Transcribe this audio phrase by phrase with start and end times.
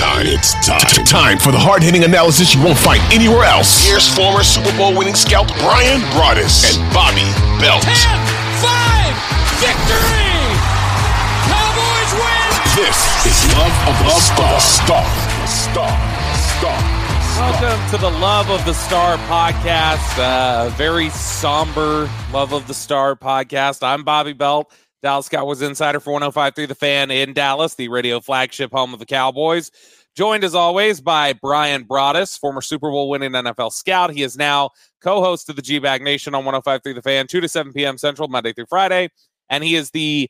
[0.00, 0.26] It's time.
[0.26, 0.80] It's time.
[0.80, 1.04] It's time.
[1.04, 3.84] Time for the hard hitting analysis you won't find anywhere else.
[3.84, 7.28] Here's former Super Bowl winning scout Bryan Broaddus and Bobby
[7.60, 7.84] Belt.
[7.84, 7.92] 10
[8.64, 10.40] 5 victory!
[11.52, 12.48] Cowboys win!
[12.80, 12.96] This
[13.28, 14.56] is Love of the Star.
[14.56, 15.04] Star.
[15.44, 15.92] Star.
[16.32, 17.00] Star.
[17.36, 23.16] Welcome to the Love of the Star podcast, uh, very somber Love of the Star
[23.16, 23.82] podcast.
[23.82, 28.70] I'm Bobby Belt, Dallas Cowboys insider for 105.3 The Fan in Dallas, the radio flagship
[28.70, 29.70] home of the Cowboys.
[30.16, 34.12] Joined as always by Bryan Broaddus, former Super Bowl winning NFL scout.
[34.12, 34.70] He is now
[35.00, 37.96] co host of the G Bag Nation on 105.3 The Fan, 2 to 7 p.m.
[37.96, 39.08] Central, Monday through Friday.
[39.48, 40.28] And he is the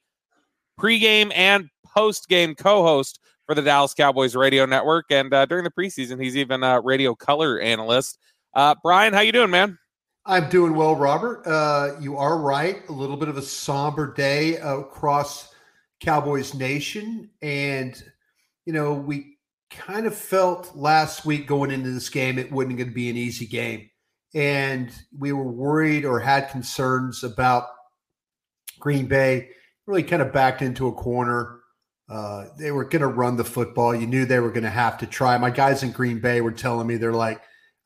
[0.78, 5.06] pregame and postgame co host for the Dallas Cowboys radio network.
[5.10, 8.18] And uh, during the preseason, he's even a radio color analyst.
[8.54, 9.79] Uh, Bryan, how you doing, man?
[10.26, 11.46] I'm doing well, Robert.
[11.46, 12.86] Uh, you are right.
[12.88, 15.52] A little bit of a somber day across
[16.00, 17.30] Cowboys Nation.
[17.40, 18.02] And,
[18.66, 19.38] you know, we
[19.70, 23.16] kind of felt last week going into this game it wasn't going to be an
[23.16, 23.88] easy game.
[24.34, 27.68] And we were worried or had concerns about
[28.78, 29.48] Green Bay,
[29.86, 31.60] really kind of backed into a corner.
[32.08, 33.94] Uh, they were going to run the football.
[33.94, 35.38] You knew they were going to have to try.
[35.38, 37.40] My guys in Green Bay were telling me, they're like,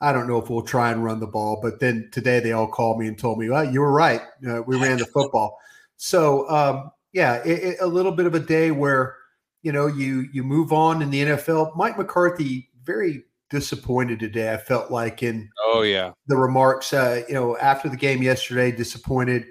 [0.05, 1.58] I don't know if we'll try and run the ball.
[1.62, 4.20] But then today they all called me and told me, well, you were right.
[4.47, 5.58] Uh, we ran the football.
[5.97, 9.16] So, um, yeah, it, it, a little bit of a day where,
[9.62, 11.75] you know, you you move on in the NFL.
[11.75, 14.52] Mike McCarthy, very disappointed today.
[14.52, 18.71] I felt like in oh yeah the remarks, uh, you know, after the game yesterday,
[18.71, 19.44] disappointed.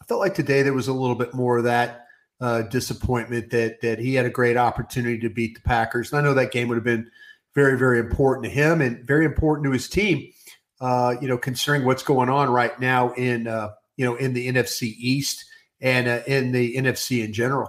[0.00, 2.06] I felt like today there was a little bit more of that
[2.40, 6.12] uh, disappointment that that he had a great opportunity to beat the Packers.
[6.12, 7.10] And I know that game would have been
[7.58, 10.32] very very important to him and very important to his team.
[10.80, 14.46] Uh, you know, considering what's going on right now in uh, you know in the
[14.46, 15.44] NFC East
[15.80, 17.68] and uh, in the NFC in general.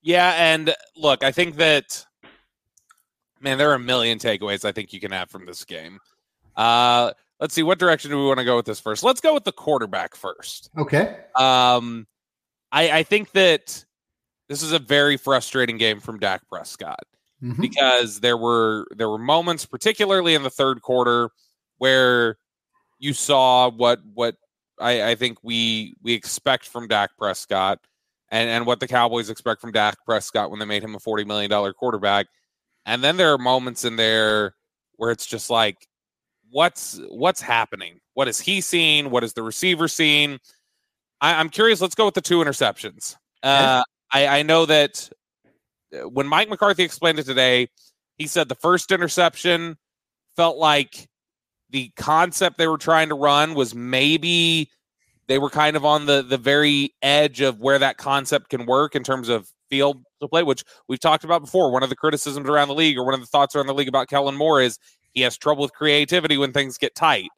[0.00, 2.06] Yeah, and look, I think that
[3.42, 5.98] man, there are a million takeaways I think you can have from this game.
[6.56, 9.02] Uh, let's see, what direction do we want to go with this first?
[9.02, 10.70] Let's go with the quarterback first.
[10.78, 11.18] Okay.
[11.36, 12.06] Um,
[12.70, 13.84] I, I think that
[14.48, 17.04] this is a very frustrating game from Dak Prescott
[17.42, 17.60] mm-hmm.
[17.60, 21.30] because there were there were moments, particularly in the third quarter,
[21.78, 22.36] where
[22.98, 24.36] you saw what what
[24.80, 27.78] I, I think we we expect from Dak Prescott
[28.32, 31.26] and, and what the Cowboys expect from Dak Prescott when they made him a $40
[31.26, 32.26] million quarterback.
[32.86, 34.54] And then there are moments in there
[34.96, 35.86] where it's just like,
[36.50, 38.00] what's what's happening?
[38.14, 39.10] What is he seeing?
[39.10, 40.40] What is the receiver seeing?
[41.20, 41.80] I, am curious.
[41.80, 43.16] Let's go with the two interceptions.
[43.42, 43.82] Uh,
[44.12, 45.08] I, I know that
[46.04, 47.68] when Mike McCarthy explained it today,
[48.16, 49.76] he said the first interception
[50.36, 51.08] felt like
[51.70, 54.70] the concept they were trying to run was maybe
[55.26, 58.94] they were kind of on the the very edge of where that concept can work
[58.94, 61.70] in terms of field to play, which we've talked about before.
[61.70, 63.88] One of the criticisms around the league, or one of the thoughts around the league
[63.88, 64.78] about Kellen Moore, is
[65.14, 67.28] he has trouble with creativity when things get tight.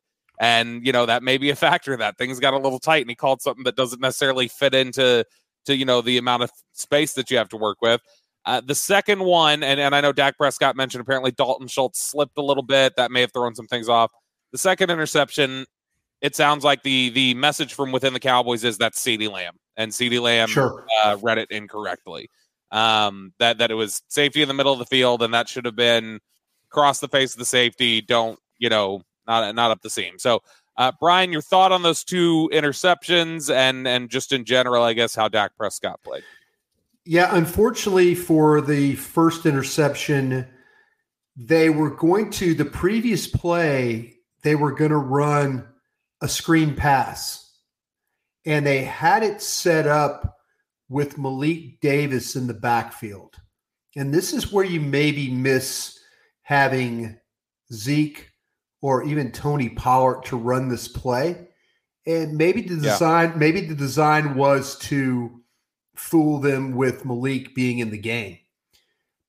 [0.41, 3.11] And you know that may be a factor that things got a little tight, and
[3.11, 5.25] he called something that doesn't necessarily fit into
[5.67, 8.01] to you know the amount of space that you have to work with.
[8.47, 12.37] Uh, the second one, and, and I know Dak Prescott mentioned apparently Dalton Schultz slipped
[12.37, 12.95] a little bit.
[12.97, 14.11] That may have thrown some things off.
[14.53, 15.65] The second interception,
[16.21, 19.93] it sounds like the the message from within the Cowboys is that CeeDee Lamb and
[19.93, 20.87] CeeDee Lamb sure.
[21.05, 22.29] uh, read it incorrectly.
[22.71, 25.65] Um, that that it was safety in the middle of the field, and that should
[25.65, 26.21] have been
[26.71, 28.01] across the face of the safety.
[28.01, 29.03] Don't you know?
[29.27, 30.19] Not not up the seam.
[30.19, 30.43] So,
[30.77, 35.15] uh, Bryan, your thought on those two interceptions, and and just in general, I guess
[35.15, 36.25] how Dak Prescott played.
[37.07, 40.47] Yeah, unfortunately for the first interception,
[41.37, 44.15] they were going to the previous play.
[44.43, 45.67] They were going to run
[46.23, 47.53] a screen pass,
[48.47, 50.39] and they had it set up
[50.89, 53.35] with Malik Davis in the backfield.
[53.97, 55.99] And this is where you maybe miss
[56.43, 57.19] having
[57.73, 58.31] Zeke
[58.81, 61.49] or even Tony Pollard to run this play.
[62.07, 63.37] And maybe the design, yeah.
[63.37, 65.43] maybe the design was to
[65.95, 68.39] fool them with Malik being in the game.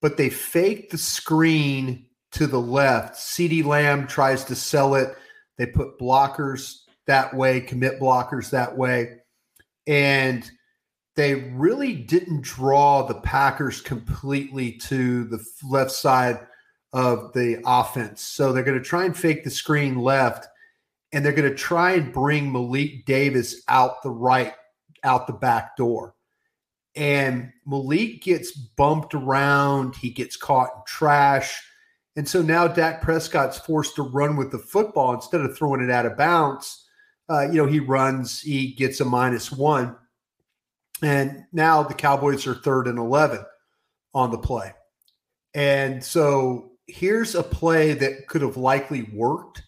[0.01, 3.15] But they faked the screen to the left.
[3.15, 5.15] CeeDee Lamb tries to sell it.
[5.57, 9.17] They put blockers that way, commit blockers that way.
[9.87, 10.49] And
[11.15, 16.39] they really didn't draw the Packers completely to the left side
[16.91, 18.21] of the offense.
[18.21, 20.47] So they're going to try and fake the screen left,
[21.13, 24.53] and they're going to try and bring Malik Davis out the right,
[25.03, 26.14] out the back door.
[26.95, 29.95] And Malik gets bumped around.
[29.95, 31.61] He gets caught in trash.
[32.15, 35.91] And so now Dak Prescott's forced to run with the football instead of throwing it
[35.91, 36.85] out of bounds.
[37.29, 39.95] Uh, you know, he runs, he gets a minus one.
[41.01, 43.43] And now the Cowboys are third and 11
[44.13, 44.73] on the play.
[45.53, 49.63] And so here's a play that could have likely worked,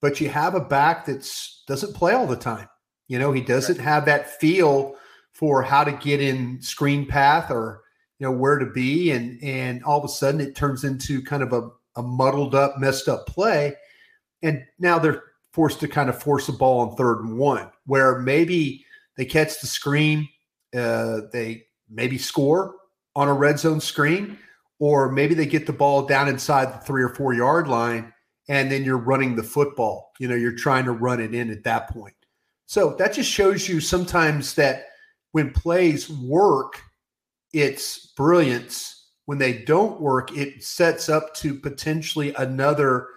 [0.00, 1.30] but you have a back that
[1.66, 2.68] doesn't play all the time.
[3.08, 4.94] You know, he doesn't have that feel
[5.34, 7.82] for how to get in screen path or
[8.18, 9.10] you know where to be.
[9.10, 12.78] And and all of a sudden it turns into kind of a, a muddled up
[12.78, 13.74] messed up play.
[14.42, 15.22] And now they're
[15.52, 18.84] forced to kind of force a ball on third and one where maybe
[19.16, 20.28] they catch the screen
[20.76, 22.74] uh, they maybe score
[23.14, 24.36] on a red zone screen
[24.80, 28.12] or maybe they get the ball down inside the three or four yard line
[28.48, 30.12] and then you're running the football.
[30.18, 32.14] You know you're trying to run it in at that point.
[32.66, 34.86] So that just shows you sometimes that
[35.34, 36.80] when plays work,
[37.52, 39.08] it's brilliance.
[39.24, 43.08] When they don't work, it sets up to potentially another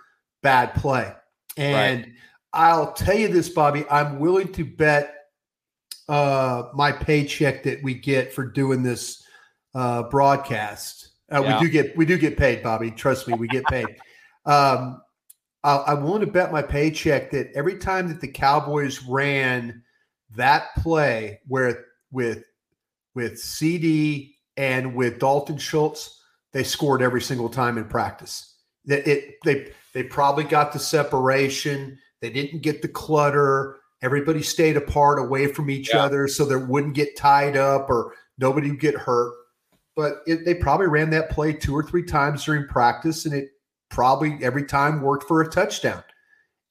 [0.42, 1.14] bad play.
[1.58, 2.14] And right.
[2.54, 5.14] I'll tell you this, Bobby, I'm willing to bet
[6.10, 9.24] uh, my paycheck that we get for doing this
[9.76, 11.12] uh, broadcast.
[11.32, 11.60] Uh, yeah.
[11.60, 12.90] We do get we do get paid, Bobby.
[12.90, 13.86] Trust me, we get paid.
[14.48, 15.04] um,
[15.64, 19.84] I, I want to bet my paycheck that every time that the Cowboys ran
[20.36, 22.44] that play where with
[23.16, 26.22] with CeeDee and with Dalton Schultz,
[26.54, 28.56] they scored every single time in practice.
[28.86, 31.98] It, it they they probably got the separation.
[32.22, 33.78] They didn't get the clutter.
[34.02, 36.04] Everybody stayed apart, away from each yeah.
[36.04, 39.34] other, so they wouldn't get tied up or nobody would get hurt.
[39.96, 43.50] But it, they probably ran that play two or three times during practice, and it
[43.90, 46.04] probably every time worked for a touchdown.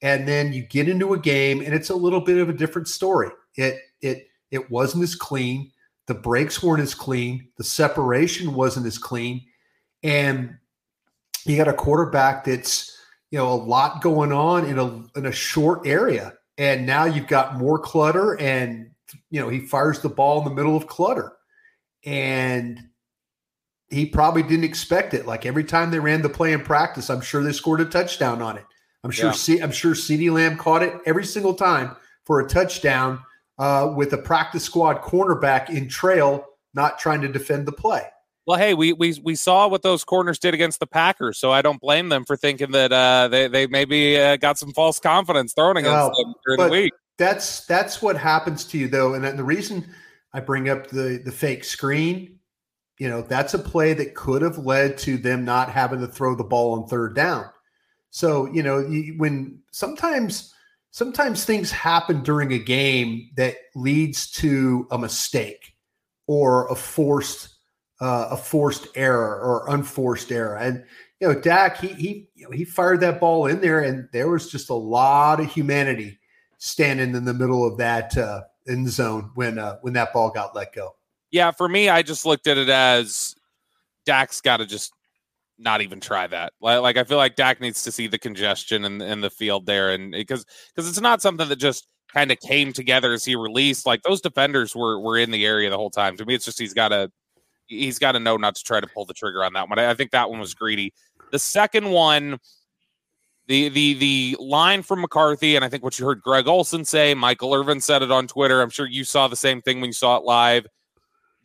[0.01, 2.87] And then you get into a game, and it's a little bit of a different
[2.87, 3.29] story.
[3.55, 5.71] It it it wasn't as clean.
[6.07, 7.49] The breaks weren't as clean.
[7.57, 9.45] The separation wasn't as clean.
[10.03, 10.57] And
[11.45, 12.97] you got a quarterback that's,
[13.31, 16.33] you know, a lot going on in a in a short area.
[16.57, 18.89] And now you've got more clutter and
[19.29, 21.33] you know, he fires the ball in the middle of clutter.
[22.05, 22.79] And
[23.89, 25.25] he probably didn't expect it.
[25.25, 28.41] Like every time they ran the play in practice, I'm sure they scored a touchdown
[28.41, 28.65] on it.
[29.03, 29.33] I'm sure yeah.
[29.33, 31.95] C- I'm sure CeeDee Lamb caught it every single time
[32.25, 33.19] for a touchdown
[33.57, 38.03] uh, with a practice squad cornerback in trail, not trying to defend the play.
[38.45, 41.61] Well, hey, we we we saw what those corners did against the Packers, so I
[41.61, 45.53] don't blame them for thinking that uh, they they maybe uh, got some false confidence
[45.53, 46.93] thrown against them during the week.
[47.17, 49.85] That's that's what happens to you though, and the reason
[50.33, 52.39] I bring up the the fake screen,
[52.99, 56.33] you know, that's a play that could have led to them not having to throw
[56.33, 57.49] the ball on third down.
[58.11, 60.53] So you know, you, when sometimes
[60.91, 65.75] sometimes things happen during a game that leads to a mistake
[66.27, 67.49] or a forced
[67.99, 70.55] uh, a forced error or unforced error.
[70.55, 70.83] And
[71.19, 74.29] you know, Dak he he you know, he fired that ball in there, and there
[74.29, 76.19] was just a lot of humanity
[76.59, 80.55] standing in the middle of that uh, end zone when uh, when that ball got
[80.55, 80.95] let go.
[81.31, 83.35] Yeah, for me, I just looked at it as
[84.05, 84.93] Dak's got to just
[85.57, 86.53] not even try that.
[86.61, 89.65] Like, like I feel like Dak needs to see the congestion in, in the field
[89.65, 93.35] there, and because because it's not something that just kind of came together as he
[93.35, 93.85] released.
[93.85, 96.17] Like those defenders were were in the area the whole time.
[96.17, 97.11] To me, it's just he's got to
[97.67, 99.79] he's got to know not to try to pull the trigger on that one.
[99.79, 100.93] I, I think that one was greedy.
[101.31, 102.39] The second one.
[103.49, 107.13] The, the the line from McCarthy, and I think what you heard Greg Olsen say,
[107.13, 108.61] Michael Irvin said it on Twitter.
[108.61, 110.67] I'm sure you saw the same thing when you saw it live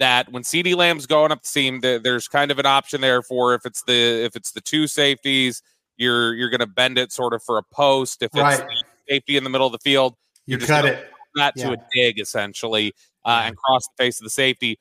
[0.03, 3.55] that when CeeDee Lamb's going up the seam, there's kind of an option there for
[3.55, 5.63] if it's the if it's the two safeties,
[5.97, 8.21] you're you're going to bend it sort of for a post.
[8.21, 8.65] If it's right.
[9.09, 11.71] safety in the middle of the field, you just cut it that yeah.
[11.71, 12.93] to a dig essentially
[13.25, 14.79] uh, and cross the face of the safety.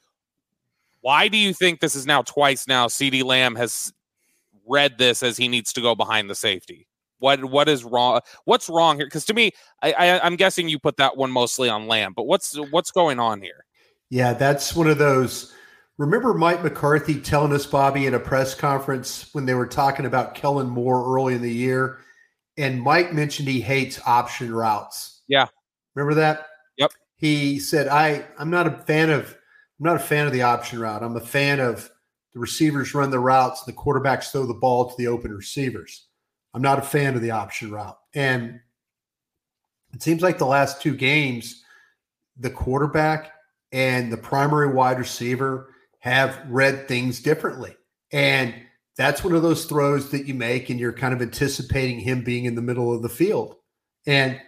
[1.01, 2.87] Why do you think this is now twice now?
[2.87, 3.93] CeeDee Lamb has
[4.67, 6.87] read this as he needs to go behind the safety.
[7.19, 8.21] What what is wrong?
[8.45, 9.05] What's wrong here?
[9.05, 9.51] Because to me,
[9.83, 13.19] I, I I'm guessing you put that one mostly on Lamb, but what's what's going
[13.19, 13.65] on here?
[14.11, 15.53] Yeah, that's one of those.
[15.97, 20.35] Remember Mike McCarthy telling us, Bobby, in a press conference when they were talking about
[20.35, 21.99] Kellen Moore early in the year,
[22.57, 25.21] and Mike mentioned he hates option routes.
[25.29, 25.47] Yeah,
[25.95, 26.47] remember that?
[26.77, 26.91] Yep.
[27.15, 29.29] He said, "I I'm not a fan of
[29.79, 31.03] I'm not a fan of the option route.
[31.03, 31.89] I'm a fan of
[32.33, 36.07] the receivers run the routes, the quarterbacks throw the ball to the open receivers.
[36.53, 38.59] I'm not a fan of the option route." And
[39.93, 41.63] it seems like the last two games,
[42.37, 43.31] the quarterback
[43.71, 47.75] and the primary wide receiver have read things differently.
[48.11, 48.53] And
[48.97, 52.45] that's one of those throws that you make and you're kind of anticipating him being
[52.45, 53.55] in the middle of the field.
[54.05, 54.39] And,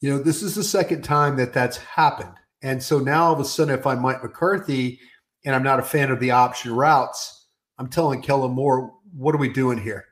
[0.00, 2.34] you know, this is the second time that that's happened.
[2.62, 4.98] And so now all of a sudden, if I'm Mike McCarthy
[5.44, 7.46] and I'm not a fan of the option routes,
[7.78, 10.04] I'm telling Kellen Moore, what are we doing here?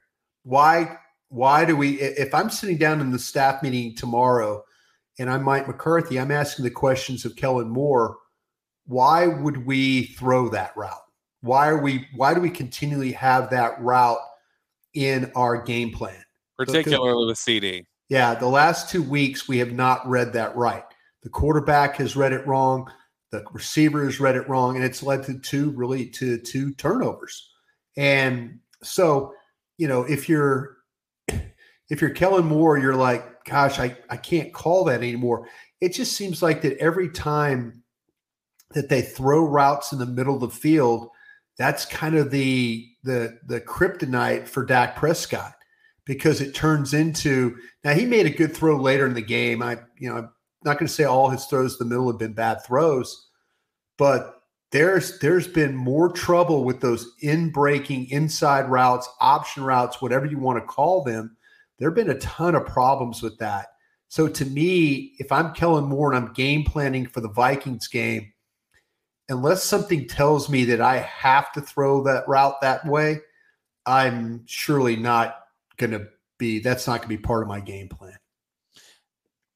[0.45, 0.97] Why,
[1.29, 4.62] why do we, if I'm sitting down in the staff meeting tomorrow
[5.19, 8.17] and I'm Mike McCarthy, I'm asking the questions of Kellen Moore,
[8.87, 10.93] why would we throw that route?
[11.43, 14.19] Why are we why do we continually have that route
[14.95, 16.23] in our game plan?
[16.57, 17.85] Particularly with CeeDee.
[18.09, 20.85] Yeah, the last two weeks we have not read that right.
[21.23, 22.90] The quarterback has read it wrong,
[23.31, 27.50] the receiver has read it wrong, and it's led to two really to two turnovers.
[27.97, 29.35] And so,
[29.76, 30.76] you know, if you're
[31.28, 35.49] if you're Kellen Moore, you're like, gosh, I, I can't call that anymore.
[35.81, 37.83] It just seems like that every time
[38.75, 41.08] that they throw routes in the middle of the field,
[41.58, 45.54] that's kind of the the the kryptonite for Dak Prescott
[46.04, 49.62] because it turns into now he made a good throw later in the game.
[49.62, 50.30] I you know I'm
[50.64, 53.28] not going to say all his throws in the middle have been bad throws,
[53.96, 54.37] but
[54.73, 60.38] there's there's been more trouble with those in breaking inside routes, option routes, whatever you
[60.38, 61.37] want to call them.
[61.78, 63.68] There have been a ton of problems with that.
[64.08, 68.32] So to me, if I'm Kellen Moore and I'm game planning for the Vikings game,
[69.28, 73.21] unless something tells me that I have to throw that route that way,
[73.85, 75.38] I'm surely not
[75.76, 78.16] going to be, that's not going to be part of my game plan.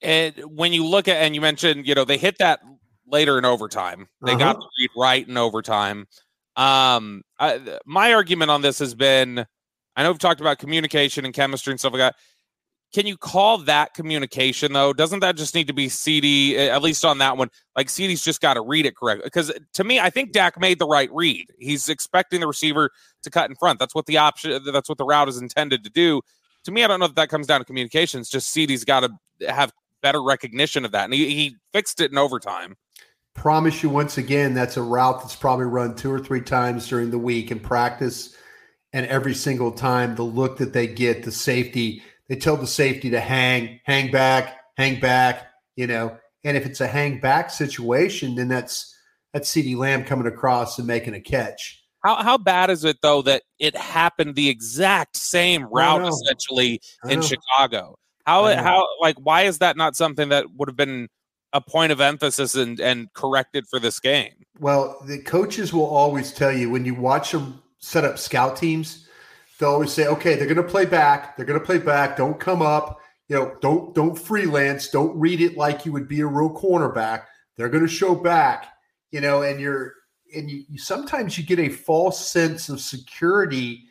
[0.02, 2.60] And when you look at, and you mentioned, you know, they hit that
[3.06, 4.08] later in overtime.
[4.24, 4.38] They uh-huh.
[4.38, 6.06] got the read right in overtime.
[6.56, 9.44] Um, I, my argument on this has been,
[9.96, 12.16] I know we've talked about communication and chemistry and stuff like that.
[12.92, 14.92] Can you call that communication though?
[14.92, 17.48] Doesn't that just need to be CeeDee at least on that one?
[17.76, 19.24] Like CeeDee's just got to read it correctly.
[19.24, 21.46] Because uh, to me, I think Dak made the right read.
[21.58, 22.90] He's expecting the receiver
[23.22, 23.78] to cut in front.
[23.78, 24.52] That's what the option.
[24.52, 26.20] Uh, that's what the route is intended to do.
[26.64, 28.28] To me, I don't know if that comes down to communications.
[28.28, 32.18] Just CeeDee's got to have better recognition of that, and he, he fixed it in
[32.18, 32.76] overtime.
[33.34, 37.10] Promise you once again, that's a route that's probably run two or three times during
[37.10, 38.36] the week in practice,
[38.92, 43.10] and every single time the look that they get, the safety they tell the safety
[43.10, 46.16] to hang, hang back, hang back, you know.
[46.44, 48.96] And if it's a hang back situation, then that's
[49.34, 51.82] that's CeeDee Lamb coming across and making a catch.
[52.04, 57.20] How how bad is it though that it happened the exact same route essentially in
[57.20, 57.98] Chicago?
[58.24, 61.08] How how like why is that not something that would have been
[61.52, 64.44] a point of emphasis and and corrected for this game?
[64.60, 69.08] Well, the coaches will always tell you when you watch them set up scout teams,
[69.60, 71.36] they'll always say, okay, they're going to play back.
[71.36, 72.16] They're going to play back.
[72.16, 72.98] Don't come up.
[73.28, 74.88] You know, don't don't freelance.
[74.88, 77.24] Don't read it like you would be a real cornerback.
[77.56, 78.72] They're going to show back.
[79.12, 79.94] You know, and you're
[80.34, 83.84] and you, you sometimes you get a false sense of security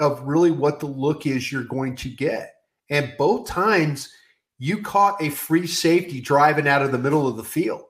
[0.00, 2.52] of really what the look is you're going to get.
[2.90, 4.10] And both times
[4.58, 7.84] you caught a free safety driving out of the middle of the field.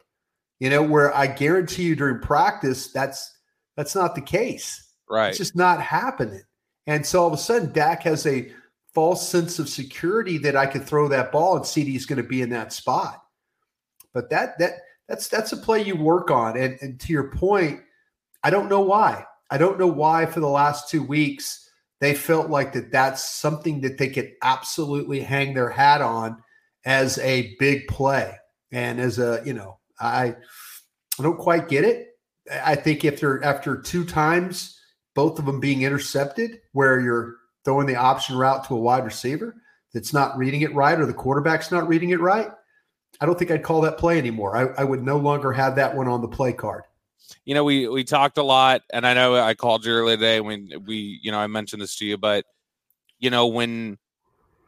[0.61, 3.39] You know, where I guarantee you during practice that's
[3.77, 4.89] that's not the case.
[5.11, 5.31] Right.
[5.31, 6.43] It's just not happening.
[6.87, 8.53] And so all of a sudden, Dak has a
[8.95, 12.29] false sense of security that I could throw that ball and CeeDee is going to
[12.29, 13.23] be in that spot.
[14.13, 14.73] But that that
[15.09, 16.57] that's that's a play you work on.
[16.57, 17.81] And, and to your point,
[18.43, 19.25] I don't know why.
[19.51, 21.69] I don't know why for the last two weeks
[22.01, 26.43] they felt like that that's something that they could absolutely hang their hat on
[26.85, 28.35] as a big play
[28.73, 30.35] and as a you know I
[31.19, 32.09] I don't quite get it.
[32.51, 34.79] I think if they're after two times
[35.15, 39.57] both of them being intercepted, where you're throwing the option route to a wide receiver
[39.93, 42.51] that's not reading it right or the quarterback's not reading it right,
[43.21, 44.57] I don't think I'd call that play anymore.
[44.57, 46.85] I, I would no longer have that one on the play card.
[47.45, 50.41] You know, we we talked a lot, and I know I called you earlier today
[50.41, 52.45] when we, you know, I mentioned this to you, but
[53.19, 53.99] you know, when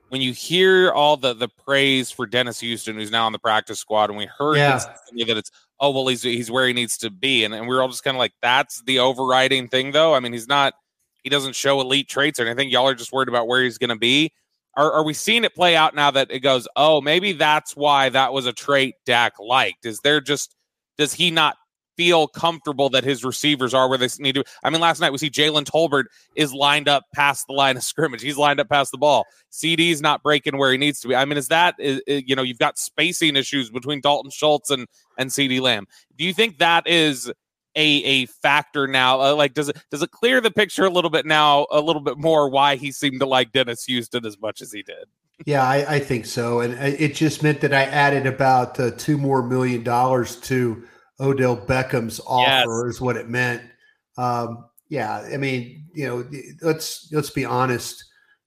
[0.09, 3.81] when you hear all the the praise for Dennis Houston, who's now on the practice
[3.81, 4.79] squad, and we heard yeah.
[4.79, 5.51] that it's
[5.85, 7.45] oh well he's he's where he needs to be.
[7.45, 10.15] And, and we are all just kind of like that's the overriding thing though.
[10.15, 10.75] I mean he's not
[11.23, 12.71] he doesn't show elite traits or anything.
[12.71, 14.31] Y'all are just worried about where he's going to be.
[14.77, 18.09] Are, are we seeing it play out now that it goes oh maybe that's why
[18.09, 19.85] that was a trait Dak liked?
[19.85, 20.57] Is there just
[20.97, 21.57] does he not
[21.97, 24.45] feel comfortable that his receivers are where they need to.
[24.63, 27.85] I mean, last night we see Jalen Tolbert is lined up past the line of
[27.85, 28.23] scrimmage.
[28.23, 29.27] He's lined up past the ball.
[29.53, 31.17] CeeDee's not breaking where he needs to be.
[31.17, 34.87] I mean, is that is, you know you've got spacing issues between Dalton Schultz and
[35.19, 35.87] and CeeDee Lamb.
[36.17, 37.31] Do you think that is
[37.77, 39.21] a a factor now?
[39.21, 42.03] Uh, like, does it does it clear the picture a little bit now, a little
[42.03, 45.07] bit more why he seemed to like Dennis Houston as much as he did?
[45.47, 49.19] Yeah, I, I think so, and it just meant that I added about uh, two
[49.19, 50.85] more million dollars to
[51.21, 52.97] Odell Beckham's offer yes.
[52.97, 53.63] is what it meant.
[54.17, 56.29] Um, yeah, I mean, you know,
[56.63, 58.05] let's let's be honest.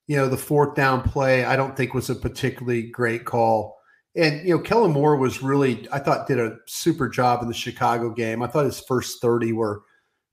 [0.08, 3.78] You know, the fourth down play I don't think was a particularly great call.
[4.16, 7.54] And you know, Kellen Moore was really I thought did a super job in the
[7.54, 8.42] Chicago game.
[8.42, 9.84] I thought his first 30 were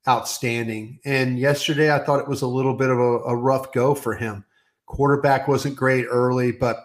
[0.09, 1.01] outstanding.
[1.05, 4.15] And yesterday I thought it was a little bit of a, a rough go for
[4.15, 4.45] him.
[4.87, 6.79] Quarterback wasn't great early, but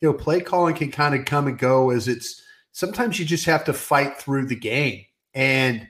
[0.00, 2.42] you know, play calling can kind of come and go as it's
[2.72, 5.04] sometimes you just have to fight through the game.
[5.34, 5.86] And,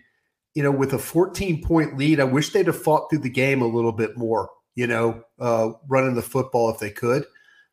[0.54, 3.62] you know, with a 14 point lead, I wish they'd have fought through the game
[3.62, 7.24] a little bit more, you know, uh, running the football if they could.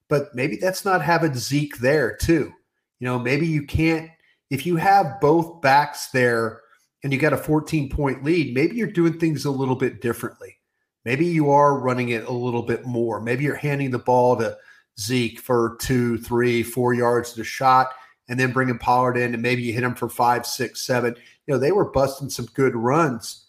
[0.10, 2.54] But maybe that's not having Zeke there, too.
[3.00, 4.10] You know, maybe you can't,
[4.50, 6.62] if you have both backs there
[7.04, 10.58] and you got a 14 point lead, maybe you're doing things a little bit differently.
[11.04, 13.22] Maybe you are running it a little bit more.
[13.22, 14.58] Maybe you're handing the ball to
[15.00, 17.92] Zeke for two, three, four yards to shot
[18.30, 21.16] and then bringing Pollard in and maybe you hit him for five, six, seven.
[21.46, 23.46] You know, they were busting some good runs,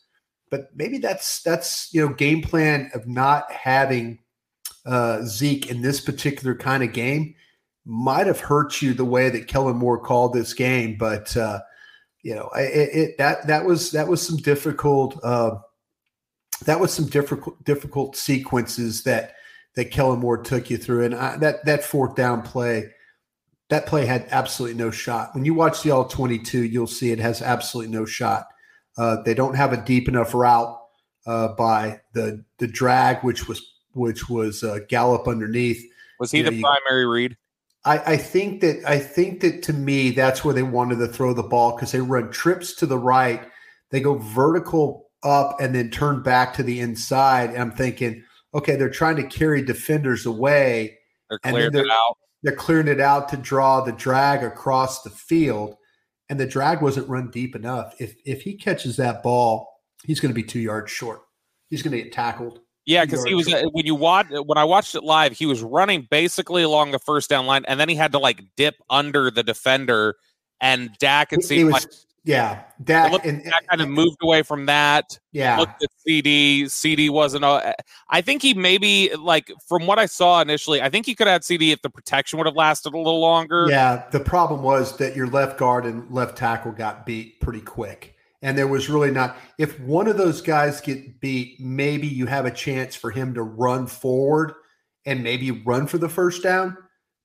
[0.51, 4.21] but maybe that's that's you know game plan of not having
[4.87, 7.35] uh, Zeke in this particular kind of game
[7.85, 10.97] might have hurt you the way that Kellen Moore called this game.
[10.99, 11.61] But uh,
[12.23, 15.57] you know, it, it, that that was that was some difficult uh,
[16.65, 19.35] that was some difficult difficult sequences that
[19.75, 22.91] that Kellen Moore took you through, and I, that that fourth down play
[23.69, 25.35] that play had absolutely no shot.
[25.35, 28.47] When you watch the all 22, you'll see it has absolutely no shot.
[28.97, 30.77] Uh, they don't have a deep enough route
[31.27, 35.85] uh, by the the drag, which was which was uh, Gallup underneath.
[36.19, 37.37] Was he you the know, primary you, read?
[37.85, 41.33] I, I think that I think that to me that's where they wanted to throw
[41.33, 43.47] the ball because they run trips to the right,
[43.91, 47.51] they go vertical up and then turn back to the inside.
[47.51, 50.99] And I'm thinking, okay, they're trying to carry defenders away.
[51.29, 55.77] They're clearing it out they're clearing it out to draw the drag across the field,
[56.29, 57.95] and the drag wasn't run deep enough.
[57.99, 59.69] If if he catches that ball,
[60.05, 61.23] he's going to be two yards short.
[61.69, 62.61] He's going to get tackled.
[62.87, 65.63] Yeah, because he was uh, when you watch when I watched it live, he was
[65.63, 69.31] running basically along the first down line, and then he had to like dip under
[69.31, 70.17] the defender,
[70.61, 71.85] and Dak it seemed like
[72.29, 75.19] yeah, that and, that kind of moved away from that.
[75.33, 76.65] Yeah, looked at CeeDee.
[76.65, 77.43] CeeDee wasn't.
[77.43, 77.75] A,
[78.11, 80.83] I think he maybe like from what I saw initially.
[80.83, 83.21] I think he could have had CeeDee if the protection would have lasted a little
[83.21, 83.69] longer.
[83.71, 88.15] Yeah, the problem was that your left guard and left tackle got beat pretty quick,
[88.43, 89.39] and there was really not.
[89.57, 93.43] If one of those guys get beat, maybe you have a chance for him to
[93.43, 94.53] run forward
[95.07, 96.77] and maybe run for the first down.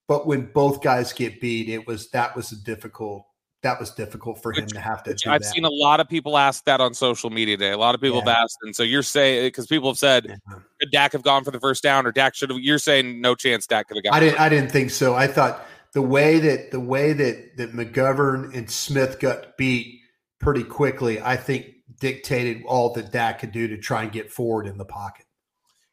[0.08, 3.26] But when both guys get beat, it was that was a difficult
[3.64, 5.46] that was difficult for him which, to have to I've that.
[5.46, 7.72] seen a lot of people ask that on social media today.
[7.72, 8.32] A lot of people yeah.
[8.32, 10.36] have asked, and so you're saying because people have said yeah.
[10.80, 12.60] could Dak have gone for the first down or Dak should have.
[12.60, 14.14] You're saying no chance Dak could have gone.
[14.14, 14.40] I didn't.
[14.40, 15.16] I didn't think so.
[15.16, 20.02] I thought the way that the way that that McGovern and Smith got beat
[20.40, 21.68] pretty quickly, I think
[22.00, 25.26] dictated all that Dak could do to try and get forward in the pocket.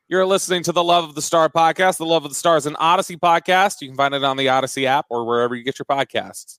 [0.09, 1.98] You're listening to the Love of the Star podcast.
[1.98, 3.80] The Love of the Star is an Audacy podcast.
[3.80, 6.59] You can find it on the Audacy app or wherever you get your podcasts.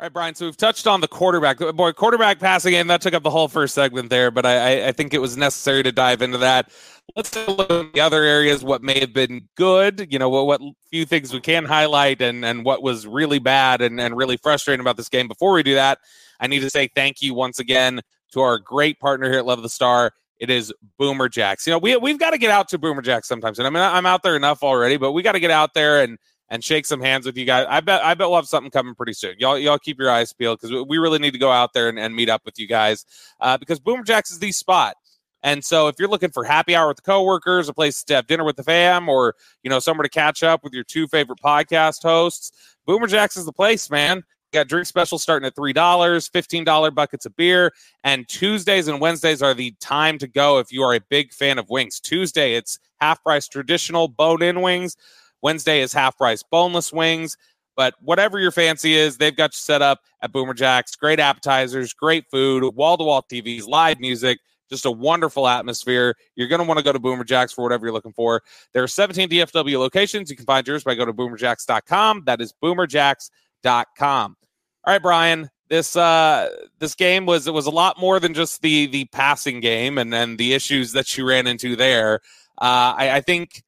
[0.00, 0.34] All right, Bryan.
[0.34, 1.60] So we've touched on the quarterback.
[1.60, 4.88] Uh, boy, quarterback passing game that took up the whole first segment there, but I,
[4.88, 6.70] I think it was necessary to dive into that.
[7.16, 8.64] Let's look at the other areas.
[8.64, 12.46] What may have been good, you know, what, what few things we can highlight, and
[12.46, 15.28] and what was really bad and and really frustrating about this game.
[15.28, 15.98] Before we do that,
[16.40, 18.00] I need to say thank you once again
[18.32, 20.12] to our great partner here at Love the Star.
[20.38, 21.66] It is Boomer Jacks.
[21.66, 23.82] You know, we we've got to get out to Boomer Jacks sometimes, and I mean
[23.82, 26.16] I'm out there enough already, but we got to get out there and
[26.50, 27.66] and shake some hands with you guys.
[27.70, 29.36] I bet I bet we'll have something coming pretty soon.
[29.38, 31.98] Y'all y'all keep your eyes peeled because we really need to go out there and,
[31.98, 33.06] and meet up with you guys
[33.40, 34.96] uh, because Boomer Jacks is the spot.
[35.42, 38.26] And so if you're looking for happy hour with the coworkers, a place to have
[38.26, 41.38] dinner with the fam, or you know somewhere to catch up with your two favorite
[41.42, 42.52] podcast hosts,
[42.84, 44.18] Boomer Jacks is the place, man.
[44.18, 47.72] You got drink specials starting at three dollars, fifteen dollar buckets of beer,
[48.04, 51.58] and Tuesdays and Wednesdays are the time to go if you are a big fan
[51.58, 52.00] of wings.
[52.00, 54.96] Tuesday it's half price traditional bone in wings.
[55.42, 57.36] Wednesday is half price boneless wings.
[57.76, 60.94] But whatever your fancy is, they've got you set up at Boomer Jacks.
[60.96, 66.14] Great appetizers, great food, wall to wall TVs, live music, just a wonderful atmosphere.
[66.36, 68.42] You're going to want to go to Boomer Jacks for whatever you're looking for.
[68.72, 70.30] There are 17 DFW locations.
[70.30, 72.24] You can find yours by go to boomerjacks.com.
[72.26, 74.36] That is boomerjacks.com.
[74.84, 76.48] All right, Bryan, this uh
[76.80, 80.12] this game was it was a lot more than just the the passing game and
[80.12, 82.20] then the issues that you ran into there.
[82.60, 83.62] Uh, I, I think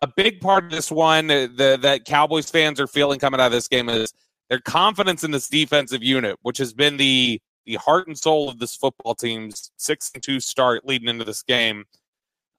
[0.00, 3.52] a big part of this one the, that Cowboys fans are feeling coming out of
[3.52, 4.12] this game is
[4.48, 8.58] their confidence in this defensive unit, which has been the the heart and soul of
[8.58, 11.84] this football team's six and two start leading into this game.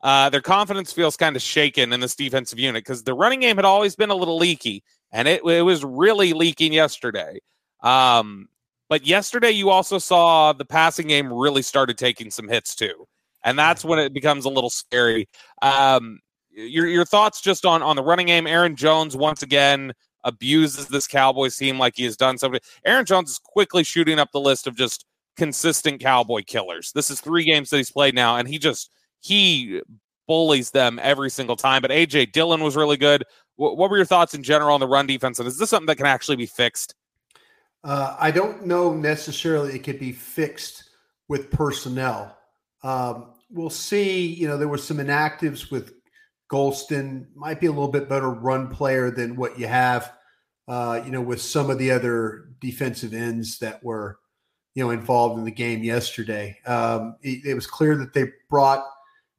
[0.04, 3.56] Uh, their confidence feels kind of shaken in this defensive unit because the running game
[3.56, 7.39] had always been a little leaky, and it, it was really leaking yesterday.
[7.82, 8.49] Um,
[8.88, 13.08] but yesterday, you also saw the passing game really started taking some hits too,
[13.43, 15.28] and that's when it becomes a little scary.
[15.63, 16.19] Um,
[16.51, 18.47] your your thoughts just on on the running game?
[18.47, 22.59] Aaron Jones once again abuses this Cowboys team like he has done something.
[22.85, 25.05] Aaron Jones is quickly shooting up the list of just
[25.38, 26.91] consistent Cowboy killers.
[26.91, 29.81] This is three games that he's played now, and he just he
[30.27, 31.81] bullies them every single time.
[31.81, 33.23] But AJ Dillon was really good.
[33.55, 35.39] What were your thoughts in general on the run defense?
[35.39, 36.95] And is this something that can actually be fixed?
[37.83, 40.89] Uh, I don't know necessarily it could be fixed
[41.27, 42.38] with personnel.
[42.83, 44.27] Um, we'll see.
[44.27, 45.93] You know, there were some inactives with
[46.51, 47.27] Golston.
[47.35, 50.12] Might be a little bit better run player than what you have.
[50.67, 54.19] Uh, you know, with some of the other defensive ends that were,
[54.75, 56.55] you know, involved in the game yesterday.
[56.65, 58.85] Um, it, it was clear that they brought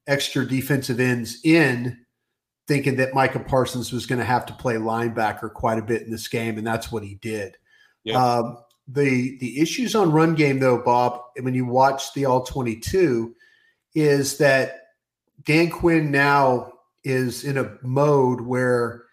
[0.09, 2.05] extra defensive ends in,
[2.67, 6.11] thinking that Micah Parsons was going to have to play linebacker quite a bit in
[6.11, 7.57] this game, and that's what he did.
[8.03, 8.23] Yeah.
[8.23, 12.77] Um, the the issues on run game though, Bob, when you watch the all twenty
[12.77, 13.37] two,
[13.95, 14.81] is that
[15.45, 16.73] Dan Quinn now
[17.05, 19.05] is in a mode where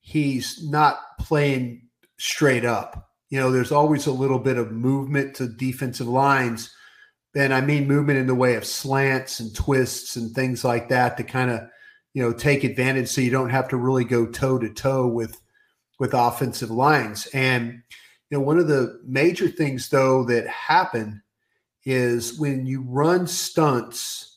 [0.00, 3.10] he's not playing straight up.
[3.30, 6.74] You know, there's always a little bit of movement to defensive lines.
[7.34, 11.16] And I mean movement in the way of slants and twists and things like that
[11.16, 11.62] to kind of,
[12.12, 15.40] you know, take advantage so you don't have to really go toe to toe with
[15.98, 17.26] with offensive lines.
[17.34, 17.82] And
[18.30, 21.22] you know, one of the major things though that happen
[21.84, 24.33] is when you run stunts,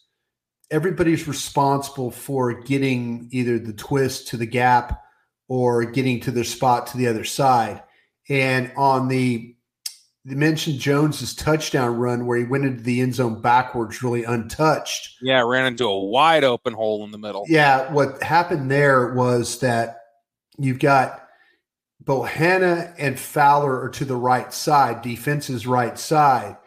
[0.69, 5.03] everybody's responsible for getting either the twist to the gap
[5.47, 7.81] or getting to their spot to the other side.
[8.29, 9.55] And on the
[10.27, 15.15] you mentioned Jones's touchdown run where he went into the end zone backwards, really untouched.
[15.21, 17.45] Yeah, ran into a wide open hole in the middle.
[17.47, 20.01] Yeah, what happened there was that
[20.57, 21.25] you've got
[22.03, 26.57] Bohanna and Fowler are to the right side, defense's right side.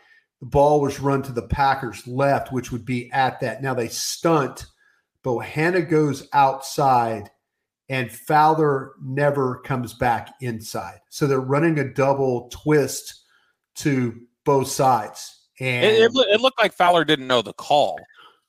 [0.41, 3.63] The ball was run to the Packers' left, which would be at that.
[3.63, 4.67] Now they stunt.
[5.23, 7.31] Bohanna goes outside,
[7.89, 11.01] and Fowler never comes back inside.
[11.11, 13.23] So they're running a double twist
[13.77, 15.49] to both sides.
[15.61, 17.99] And it, it, it looked like Fowler didn't know the call.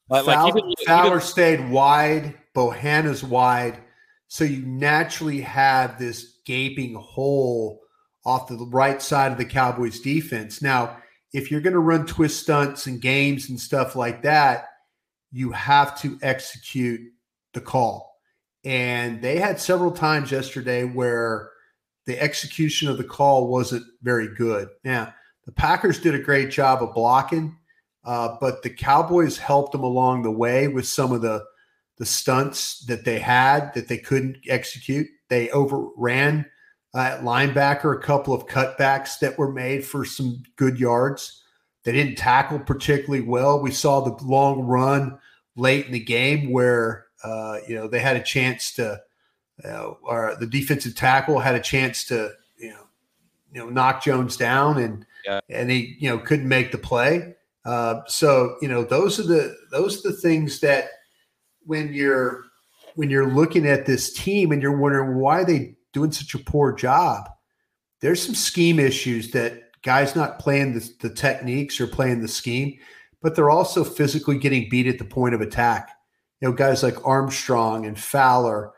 [0.08, 3.84] Fowler, like even, Fowler even, stayed wide, Bohanna's wide.
[4.30, 7.82] So you naturally have this gaping hole
[8.24, 10.62] off the right side of the Cowboys defense.
[10.62, 11.01] Now,
[11.34, 14.66] if you're going to run twist stunts and games and stuff like that,
[15.32, 17.02] you have to execute
[17.54, 18.20] the call.
[18.64, 21.52] And they had several times yesterday where
[22.06, 24.70] the execution of the call wasn't very good.
[24.84, 25.14] Now,
[25.46, 27.58] the Packers did a great job of blocking,
[28.04, 31.44] uh, but the Cowboys helped them along the way with some of the
[31.98, 35.08] the stunts that they had that they couldn't execute.
[35.30, 36.48] They overran
[36.94, 41.44] uh, at linebacker a couple of cutbacks that were made for some good yards.
[41.84, 43.62] They didn't tackle particularly well.
[43.62, 45.18] We saw the long run
[45.56, 49.02] late in the game where uh, you know they had a chance to,
[49.64, 52.88] uh, or the defensive tackle had a chance to you know
[53.54, 55.40] you know knock Jones down and yeah.
[55.50, 57.36] and he you know couldn't make the play.
[57.64, 60.90] Uh, so you know those are the those are the things that
[61.66, 62.44] when you're
[62.96, 66.74] when you're looking at this team and you're wondering why they doing such a poor
[66.74, 67.30] job,
[68.02, 72.78] there's some scheme issues that guys not playing the, the techniques or playing the scheme,
[73.22, 75.90] but they're also physically getting beat at the point of attack.
[76.40, 78.72] You know, guys like Armstrong and Fowler,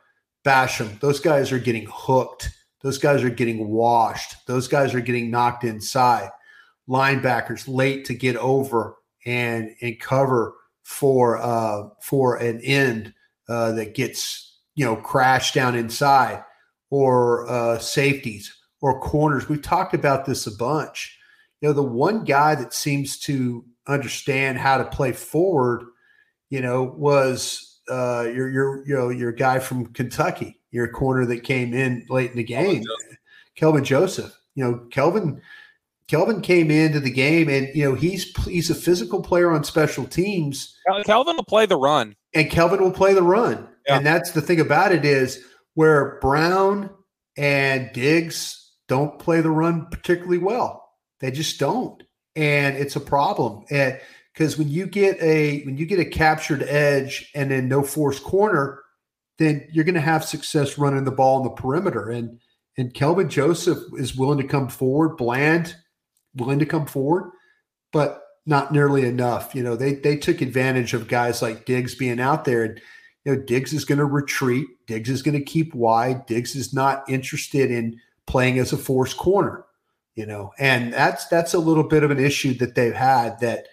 [0.45, 2.49] Basham, those guys are getting hooked.
[2.81, 4.45] Those guys are getting washed.
[4.45, 6.29] Those guys are getting knocked inside.
[6.89, 13.13] Linebackers late to get over and and cover for uh, for an end
[13.47, 16.43] uh, that gets you know crashed down inside,
[16.93, 19.49] or uh, safeties or corners.
[19.49, 21.17] We've talked about this a bunch.
[21.59, 25.85] You know, the one guy that seems to understand how to play forward,
[26.51, 31.43] you know, was uh, your your you know your guy from Kentucky, your corner that
[31.43, 32.83] came in late in the game,
[33.55, 34.31] Kelvin Joseph.
[34.53, 35.41] You know, Kelvin
[36.07, 40.05] Kelvin came into the game, and you know he's he's a physical player on special
[40.05, 40.77] teams.
[41.05, 43.97] Kelvin will play the run, and Kelvin will play the run, yeah.
[43.97, 45.43] and that's the thing about it is
[45.75, 46.89] where Brown
[47.37, 50.89] and Diggs don't play the run particularly well.
[51.19, 52.01] They just don't,
[52.35, 53.65] and it's a problem.
[53.69, 58.19] Because when you get a when you get a captured edge and then no force
[58.19, 58.81] corner,
[59.37, 62.09] then you're going to have success running the ball on the perimeter.
[62.09, 62.39] And
[62.77, 65.75] and Kelvin Joseph is willing to come forward, Bland
[66.35, 67.31] willing to come forward,
[67.91, 69.55] but not nearly enough.
[69.55, 72.81] You know, they they took advantage of guys like Diggs being out there, and
[73.25, 74.67] you know Diggs is going to retreat.
[74.87, 76.25] Diggs is going to keep wide.
[76.25, 79.65] Diggs is not interested in playing as a force corner.
[80.15, 83.65] You know, and that's that's a little bit of an issue that they've had that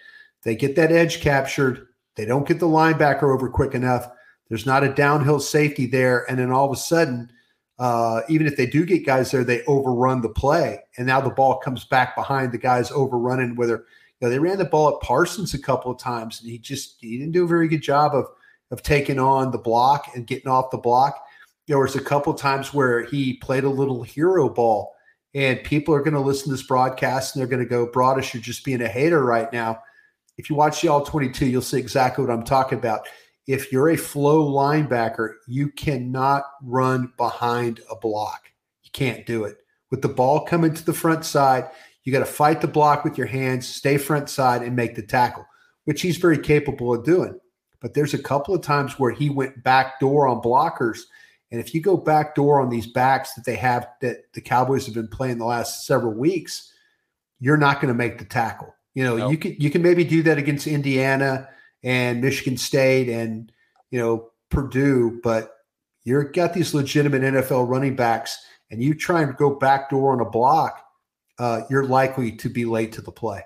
[0.43, 4.09] they get that edge captured, they don't get the linebacker over quick enough.
[4.49, 7.31] There's not a downhill safety there, and then all of a sudden
[7.81, 11.31] uh, even if they do get guys there, they overrun the play, and now the
[11.31, 13.55] ball comes back behind the guys overrunning.
[13.55, 13.85] Whether
[14.19, 16.97] you know they ran the ball at Parsons a couple of times, and he just
[16.99, 18.27] he didn't do a very good job of
[18.71, 21.23] of taking on the block and getting off the block.
[21.67, 24.93] There was a couple times where he played a little hero ball,
[25.33, 28.33] and people are going to listen to this broadcast and they're going to go, "Broaddus,
[28.33, 29.79] you're just being a hater right now."
[30.37, 33.07] If you watch the All 22, you'll see exactly what I'm talking about
[33.47, 38.51] if you're a flow linebacker, you cannot run behind a block.
[38.83, 39.57] You can't do it.
[39.89, 41.69] With the ball coming to the front side,
[42.03, 45.01] you got to fight the block with your hands, stay front side, and make the
[45.01, 45.45] tackle,
[45.85, 47.39] which he's very capable of doing.
[47.81, 50.99] But there's a couple of times where he went back door on blockers.
[51.51, 54.85] And if you go back door on these backs that they have that the Cowboys
[54.85, 56.71] have been playing the last several weeks,
[57.39, 58.73] you're not going to make the tackle.
[58.93, 59.31] You know, nope.
[59.31, 61.49] you can you can maybe do that against Indiana
[61.83, 63.51] and Michigan State and
[63.89, 65.55] you know Purdue, but
[66.03, 68.37] you're got these legitimate NFL running backs,
[68.69, 70.83] and you try and go back door on a block,
[71.39, 73.43] uh, you're likely to be late to the play.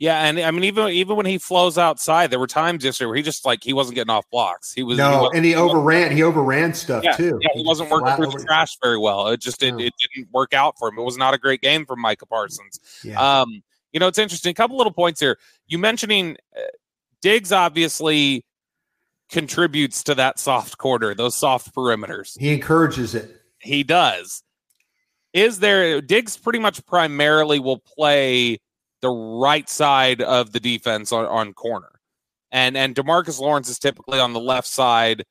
[0.00, 3.16] Yeah, and I mean, even even when he flows outside, there were times yesterday where
[3.16, 4.72] he just like he wasn't getting off blocks.
[4.72, 6.12] He was no, he and he overran.
[6.12, 7.38] He overran stuff yeah, too.
[7.42, 9.26] Yeah, he wasn't working through the trash very well.
[9.28, 10.98] It just it, it, didn't work out for him.
[10.98, 12.78] It was not a great game for Micah Parsons.
[13.02, 13.40] Yeah.
[13.40, 14.52] Um, you know, it's interesting.
[14.52, 15.36] A couple little points here.
[15.66, 16.60] You mentioning uh,
[17.20, 18.44] Diggs obviously
[19.30, 22.38] contributes to that soft quarter, those soft perimeters.
[22.38, 23.34] He encourages it.
[23.60, 24.44] He does.
[25.32, 28.60] Is there Diggs pretty much primarily will play
[29.00, 32.00] the right side of the defense on, on corner.
[32.50, 35.24] And and Demarcus Lawrence is typically on the left side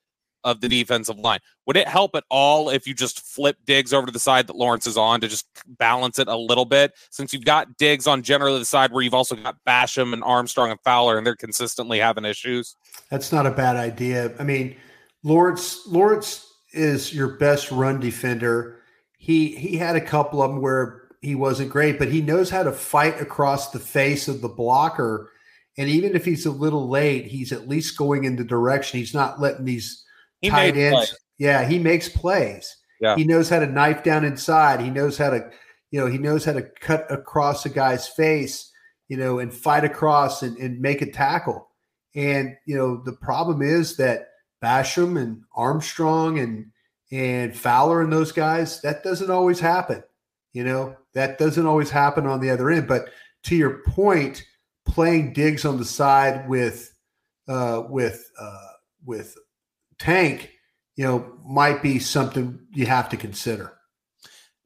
[0.44, 1.40] of the defensive line.
[1.66, 4.56] Would it help at all if you just flip Diggs over to the side that
[4.56, 6.94] Lawrence is on to just balance it a little bit?
[7.10, 10.72] Since you've got Diggs on generally the side where you've also got Basham and Armstrong
[10.72, 12.76] and Fowler, and they're consistently having issues.
[13.10, 14.34] That's not a bad idea.
[14.40, 14.76] I mean,
[15.24, 18.80] Lawrence Lawrence is your best run defender.
[19.18, 22.64] He he had a couple of them where he wasn't great, but he knows how
[22.64, 25.32] to fight across the face of the blocker.
[25.78, 29.00] And even if he's a little late, he's at least going in the direction.
[29.00, 30.04] He's not letting these
[30.42, 31.16] he tight ends.
[31.38, 32.76] Yeah, he makes plays.
[33.00, 33.16] Yeah.
[33.16, 34.80] He knows how to knife down inside.
[34.80, 35.50] He knows how to,
[35.92, 38.72] you know, he knows how to cut across a guy's face,
[39.08, 41.70] you know, and fight across and, and make a tackle.
[42.16, 44.30] And, you know, the problem is that
[44.64, 46.72] Basham and Armstrong and
[47.12, 50.04] and Fowler and those guys, that doesn't always happen.
[50.54, 52.88] You know, that doesn't always happen on the other end.
[52.88, 53.10] But
[53.44, 54.44] to your point,
[54.86, 56.94] playing Diggs on the side with
[57.48, 58.68] uh with uh
[59.06, 59.38] with
[60.00, 60.52] tank,
[60.96, 63.74] you know, might be something you have to consider.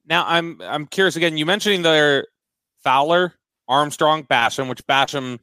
[0.05, 1.37] Now, I'm I'm curious again.
[1.37, 2.27] You mentioning their
[2.83, 3.33] Fowler,
[3.67, 5.39] Armstrong, Basham, which Basham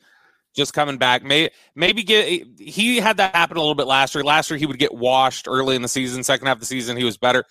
[0.54, 1.22] just coming back.
[1.22, 4.24] May maybe get he had that happen a little bit last year.
[4.24, 6.24] Last year he would get washed early in the season.
[6.24, 7.44] Second half of the season he was better.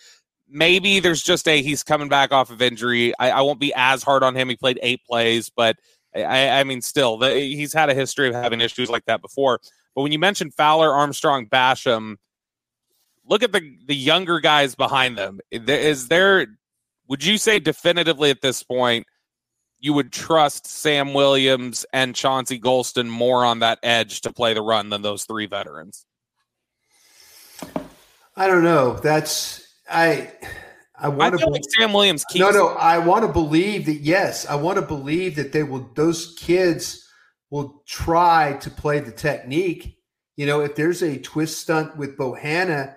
[0.49, 3.13] Maybe there's just a he's coming back off of injury.
[3.19, 4.49] I, I won't be as hard on him.
[4.49, 5.77] He played eight plays, but
[6.15, 9.60] I, I mean, still, the, he's had a history of having issues like that before.
[9.95, 12.15] But when you mentioned Fowler, Armstrong, Basham,
[13.25, 15.39] look at the the younger guys behind them.
[15.51, 16.47] Is there?
[17.07, 19.05] Would you say definitively at this point
[19.79, 24.62] you would trust Sam Williams and Chauncey Golston more on that edge to play the
[24.62, 26.05] run than those three veterans?
[28.36, 28.93] I don't know.
[28.93, 30.32] That's I.
[31.00, 32.26] I want to like Sam Williams.
[32.26, 32.69] Keeps- no, no.
[32.69, 34.02] I want to believe that.
[34.02, 35.91] Yes, I want to believe that they will.
[35.93, 37.08] Those kids
[37.52, 40.00] will try to play the technique.
[40.38, 42.95] You know, if there's a twist stunt with Bohanna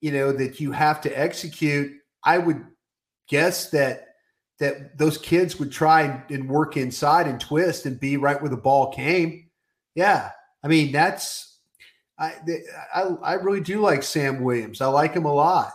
[0.00, 1.92] you know that you have to execute
[2.24, 2.64] i would
[3.28, 4.06] guess that
[4.58, 8.56] that those kids would try and work inside and twist and be right where the
[8.56, 9.48] ball came
[9.94, 10.30] yeah
[10.64, 11.58] i mean that's
[12.18, 12.34] i
[12.94, 15.72] i, I really do like sam williams i like him a lot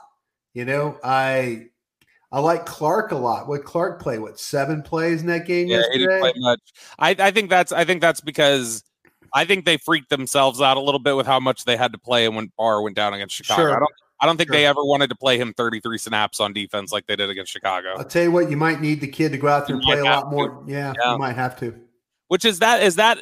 [0.56, 1.68] you know i
[2.32, 3.48] I like Clark a lot.
[3.48, 4.18] What Clark play?
[4.20, 5.68] What seven plays in that game?
[5.68, 6.00] Yeah, yesterday?
[6.00, 6.60] he didn't play much.
[7.00, 8.84] I, I think that's I think that's because
[9.34, 11.98] I think they freaked themselves out a little bit with how much they had to
[11.98, 13.62] play and when Barr went down against Chicago.
[13.62, 13.70] Sure.
[13.76, 13.92] I don't
[14.22, 14.56] I don't think Sure.
[14.58, 17.94] they ever wanted to play him 33 snaps on defense like they did against Chicago.
[17.98, 19.86] I'll tell you what, you might need the kid to go out there You and
[19.86, 20.62] play a lot more.
[20.68, 21.14] Yeah, Yeah.
[21.14, 21.74] you might have to.
[22.28, 23.20] Which is that is that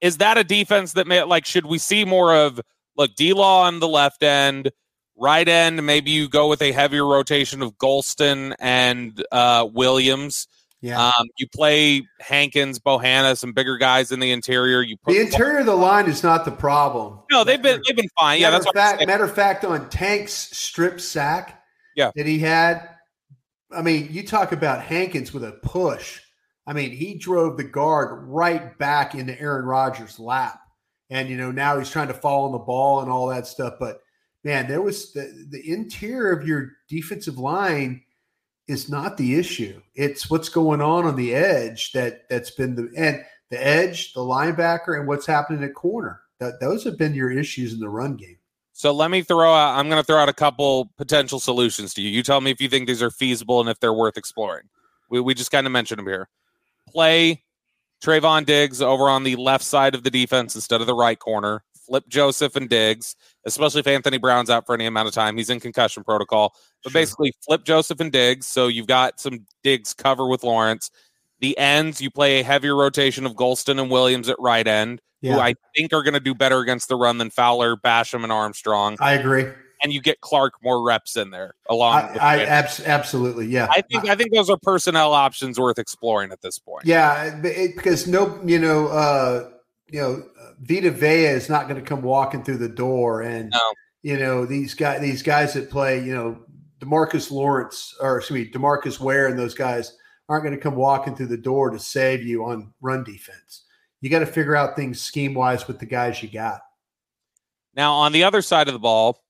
[0.00, 2.60] is that a defense that may like should we see more of
[2.96, 4.70] look D Law on the left end,
[5.18, 10.48] right end, maybe you go with a heavier rotation of Golston and uh Williams.
[10.80, 11.06] Yeah.
[11.08, 14.80] Um you play Hankins, Bohanna, some bigger guys in the interior.
[14.82, 17.18] You put the interior of the line is not the problem.
[17.30, 18.40] No, they've been they've been fine.
[18.40, 19.06] Yeah, matter that's of what fact.
[19.06, 21.62] Matter of fact, on Tank's strip sack,
[21.96, 22.12] Yeah.
[22.14, 22.88] that he had.
[23.76, 26.20] I mean, you talk about Hankins with a push.
[26.66, 30.60] I mean, he drove the guard right back into Aaron Rodgers' lap,
[31.10, 33.74] and you know now he's trying to fall on the ball and all that stuff.
[33.80, 34.00] But
[34.44, 38.02] man, there was the the interior of your defensive line
[38.66, 39.80] is not the issue.
[39.94, 44.20] It's what's going on on the edge that that's been the and the edge, the
[44.20, 46.20] linebacker, and what's happening at corner.
[46.38, 48.38] That those have been your issues in the run game.
[48.72, 52.10] So let me throw out I'm gonna throw out a couple potential solutions to you.
[52.10, 54.68] You tell me if you think these are feasible and if they're worth exploring.
[55.10, 56.28] We we just kind of mentioned them here.
[56.88, 57.42] Play
[58.02, 61.64] Trevon Diggs over on the left side of the defense instead of the right corner.
[61.88, 65.36] Flip Joseph and Diggs, especially if Anthony Brown's out for any amount of time.
[65.38, 66.54] He's in concussion protocol.
[66.84, 67.00] But Sure.
[67.00, 68.46] basically, flip Joseph and Diggs.
[68.46, 70.90] So you've got some Diggs cover with Lawrence.
[71.40, 75.32] The ends, you play a heavier rotation of Golston and Williams at right end, who
[75.38, 78.96] I think are going to do better against the run than Fowler, Basham, and Armstrong.
[79.00, 79.46] I agree.
[79.82, 81.94] And you get Clark more reps in there along.
[81.94, 83.68] I, with I abs- absolutely, yeah.
[83.70, 86.84] I think I think those are personnel options worth exploring at this point.
[86.84, 89.50] yeah, it, because no, you know, uh,
[89.90, 90.24] you know,
[90.60, 93.60] Vita Vea is not going to come walking through the door, and No.
[94.02, 96.38] you know these guys, these guys that play, you know,
[96.80, 99.96] Demarcus Lawrence or excuse me, Demarcus Ware, and those guys
[100.28, 103.64] aren't going to come walking through the door to save you on run defense.
[104.00, 106.60] You got to figure out things scheme wise with the guys you got.
[107.74, 109.22] Now on the other side of the ball,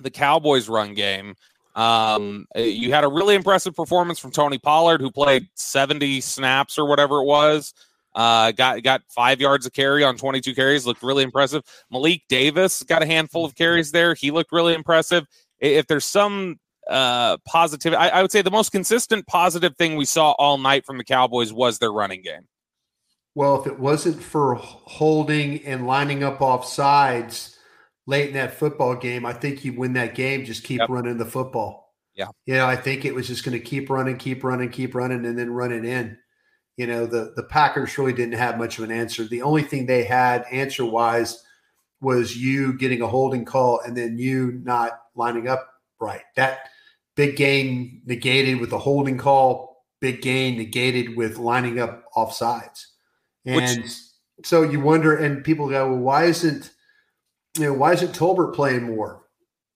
[0.00, 1.34] the Cowboys run game.
[1.76, 6.86] Um, you had a really impressive performance from Tony Pollard, who played 70 snaps or
[6.86, 7.74] whatever it was.
[8.14, 11.62] Uh, got got five yards of carry on 22 carries, looked really impressive.
[11.90, 14.14] Malik Davis got a handful of carries there.
[14.14, 15.26] He looked really impressive.
[15.58, 20.04] If there's some uh positive, I, I would say the most consistent positive thing we
[20.04, 22.46] saw all night from the Cowboys was their running game.
[23.34, 27.58] Well, if it wasn't for holding and lining up off sides
[28.06, 30.44] late in that football game, I think you win that game.
[30.44, 30.88] Just keep Yep.
[30.88, 31.94] running the football.
[32.14, 32.28] Yeah.
[32.46, 35.26] You know, I think it was just going to keep running, keep running, keep running,
[35.26, 36.16] and then running in.
[36.76, 39.24] You know, the the Packers really didn't have much of an answer.
[39.24, 41.42] The only thing they had answer wise
[42.00, 45.68] was you getting a holding call and then you not lining up
[46.00, 46.22] right.
[46.36, 46.68] That
[47.14, 52.88] big gain negated with the holding call, big gain negated with lining up off sides.
[53.44, 56.72] Which- And so you wonder, and people go, well, why isn't
[57.56, 59.22] you know why isn't Tolbert playing more?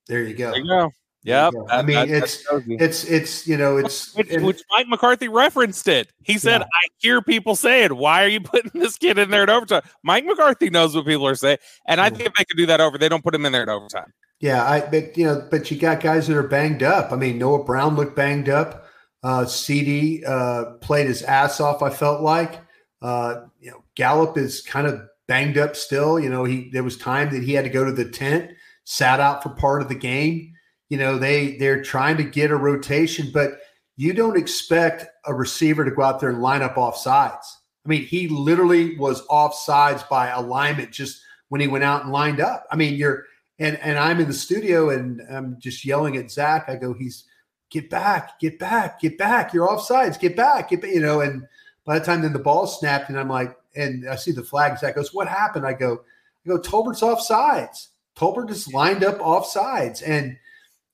[0.09, 0.51] There you go.
[0.51, 0.93] There you go.
[1.29, 1.53] There you Yep.
[1.55, 1.67] go.
[1.67, 4.89] that- I mean, that- that it's it's it's you know it's which, and- which Mike
[4.89, 6.09] McCarthy referenced it.
[6.23, 6.67] He said, Yeah.
[6.67, 10.25] "I hear people saying, why are you putting this kid in there at overtime?" Mike
[10.25, 12.99] McCarthy knows what people are saying, and I think if they could do that over,
[12.99, 14.13] they don't put him in there at overtime.
[14.41, 17.13] Yeah, I but you know, but you got guys that are banged up.
[17.13, 18.85] I mean, Noah Brown looked banged up.
[19.25, 22.61] Uh CeeDee uh played his ass off, I felt like.
[23.03, 26.21] Uh you know, Gallup is kind of banged up still.
[26.21, 28.51] You know, he there was time that he had to go to the tent,
[28.85, 30.53] sat out for part of the game.
[30.89, 33.61] You know, they they're trying to get a rotation, but
[33.97, 37.59] you don't expect a receiver to go out there and line up off sides.
[37.85, 42.13] I mean, he literally was off sides by alignment just when he went out and
[42.13, 42.67] lined up.
[42.71, 43.25] I mean, you're
[43.59, 46.69] and and I'm in the studio and I'm just yelling at Zach.
[46.69, 47.25] I go, he's
[47.71, 49.53] get back, get back, get back.
[49.53, 51.21] You're off sides, get back, get back, you know.
[51.21, 51.47] And
[51.85, 54.79] by the time then the ball snapped, and I'm like, and I see the flag.
[54.79, 55.67] Zach goes, what happened?
[55.67, 56.03] I go,
[56.45, 57.89] I go, Tolbert's off sides.
[58.17, 60.37] Tolbert just lined up off sides, and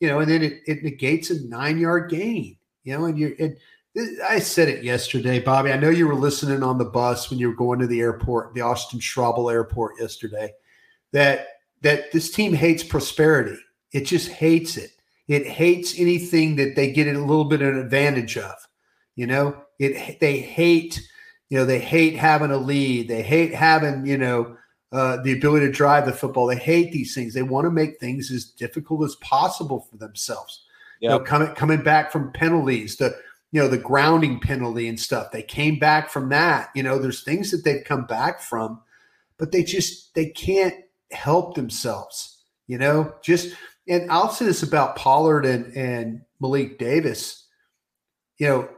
[0.00, 2.56] you know, and then it, it negates a nine yard gain.
[2.82, 3.56] You know, and you're and
[4.28, 5.72] I said it yesterday, Bobby.
[5.72, 8.54] I know you were listening on the bus when you were going to the airport,
[8.54, 10.52] the Austin Straubel Airport yesterday.
[11.12, 11.46] That
[11.82, 13.56] that this team hates prosperity.
[13.92, 14.90] It just hates it.
[15.28, 18.54] It hates anything that they get a little bit of an advantage of.
[19.14, 21.00] You know, it they hate,
[21.48, 23.08] you know, they hate having a lead.
[23.08, 24.56] They hate having, you know,
[24.94, 26.46] uh, the ability to drive the football.
[26.46, 27.34] They hate these things.
[27.34, 30.64] They want to make things as difficult as possible for themselves.
[31.00, 33.14] You know, coming coming back from penalties, the
[33.50, 35.32] you know the grounding penalty and stuff.
[35.32, 36.70] They came back from that.
[36.76, 38.80] You know, there's things that they've come back from,
[39.36, 40.76] but they just they can't
[41.10, 42.38] help themselves.
[42.68, 43.54] You know, just
[43.88, 47.46] and I'll say this about Pollard and and Malik Davis.
[48.38, 48.68] You know,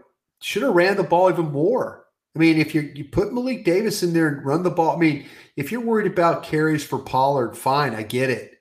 [0.40, 2.05] should have ran the ball even more.
[2.36, 4.98] I mean, if you you put Malik Davis in there and run the ball, I
[4.98, 5.26] mean,
[5.56, 8.52] if you're worried about carries for Pollard, fine, I get it.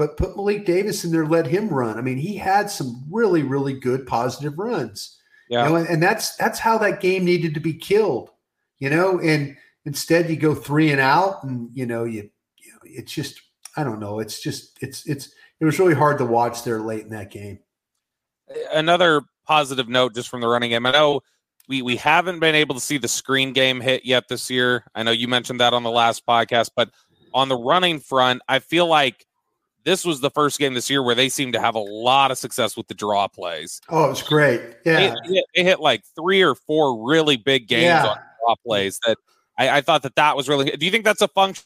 [0.00, 1.98] but put Malik Davis in there, let him run.
[1.98, 5.18] I mean, he had some really, really good positive runs.
[5.50, 5.64] Yeah.
[5.64, 8.30] You know, and, and that's that's how that game needed to be killed,
[8.78, 12.78] you know, and instead you go three and out and you know, you, you know,
[12.84, 13.42] it's just
[13.76, 14.20] I don't know.
[14.20, 17.58] It's just it's it's it was really hard to watch there late in that game.
[18.72, 20.86] Another positive note just from the running game.
[20.86, 21.20] I know
[21.70, 24.84] we we haven't been able to see the screen game hit yet this year.
[24.92, 26.90] I know you mentioned that on the last podcast, but
[27.32, 29.24] on the running front, I feel like
[29.84, 32.38] this was the first game this year where they seemed to have a lot of
[32.38, 33.80] success with the draw plays.
[33.88, 34.60] Oh, it was great.
[34.84, 35.14] Yeah.
[35.24, 38.06] They, they, they hit like three or four really big games yeah.
[38.08, 39.16] on draw plays that
[39.56, 40.72] I, I, thought that that was really.
[40.72, 41.64] Do you think that's a function?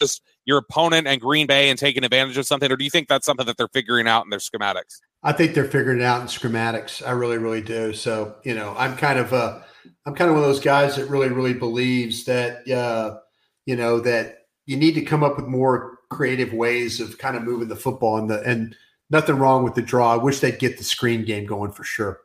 [0.00, 3.08] Just your opponent and Green Bay and taking advantage of something, or do you think
[3.08, 5.00] that's something that they're figuring out in their schematics?
[5.22, 7.06] I think they're figuring it out in schematics.
[7.06, 7.92] I really, really do.
[7.92, 9.60] So, you know, I'm kind of uh
[10.04, 13.18] I'm kind of one of those guys that really, really believes that uh,
[13.66, 17.42] you know, that you need to come up with more creative ways of kind of
[17.42, 18.76] moving the football and the and
[19.10, 20.12] nothing wrong with the draw.
[20.12, 22.20] I wish they'd get the screen game going for sure.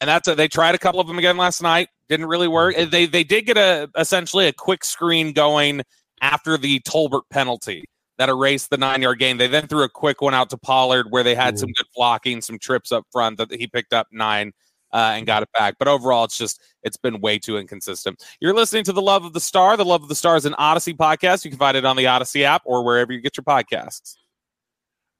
[0.00, 1.88] And that's a, they tried a couple of them again last night.
[2.08, 2.76] Didn't really work.
[2.76, 5.82] They they did get a essentially a quick screen going
[6.20, 7.84] after the Tolbert penalty
[8.22, 9.36] that erased the nine yard gain.
[9.36, 11.56] They then threw a quick one out to Pollard where they had Ooh.
[11.56, 14.52] some good blocking, some trips up front that he picked up nine
[14.92, 15.74] uh, and got it back.
[15.76, 18.22] But overall, it's just it's been way too inconsistent.
[18.40, 19.76] You're listening to the Love of the Star.
[19.76, 21.44] The Love of the Star is an Audacy podcast.
[21.44, 24.14] You can find it on the Audacy app or wherever you get your podcasts.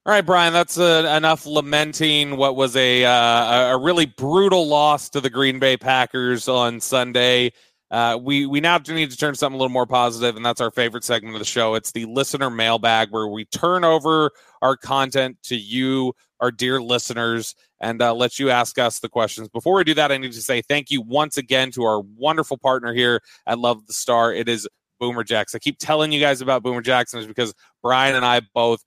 [0.07, 5.09] All right, Bryan, that's uh, enough lamenting what was a uh, a really brutal loss
[5.11, 7.53] to the Green Bay Packers on Sunday.
[7.93, 10.63] Uh, we we now do need to turn something a little more positive, and that's
[10.63, 11.75] our favorite segment of the show.
[11.75, 14.31] It's the listener mailbag, where we turn over
[14.63, 19.51] our content to you, our dear listeners, and uh, let you ask us the questions.
[19.51, 22.57] Before we do that, I need to say thank you once again to our wonderful
[22.57, 24.33] partner here at Love the Star.
[24.33, 24.67] It is
[24.99, 25.55] Boomer Jacks.
[25.55, 28.83] I keep telling you guys about Boomer Jacks is because Bryan and I both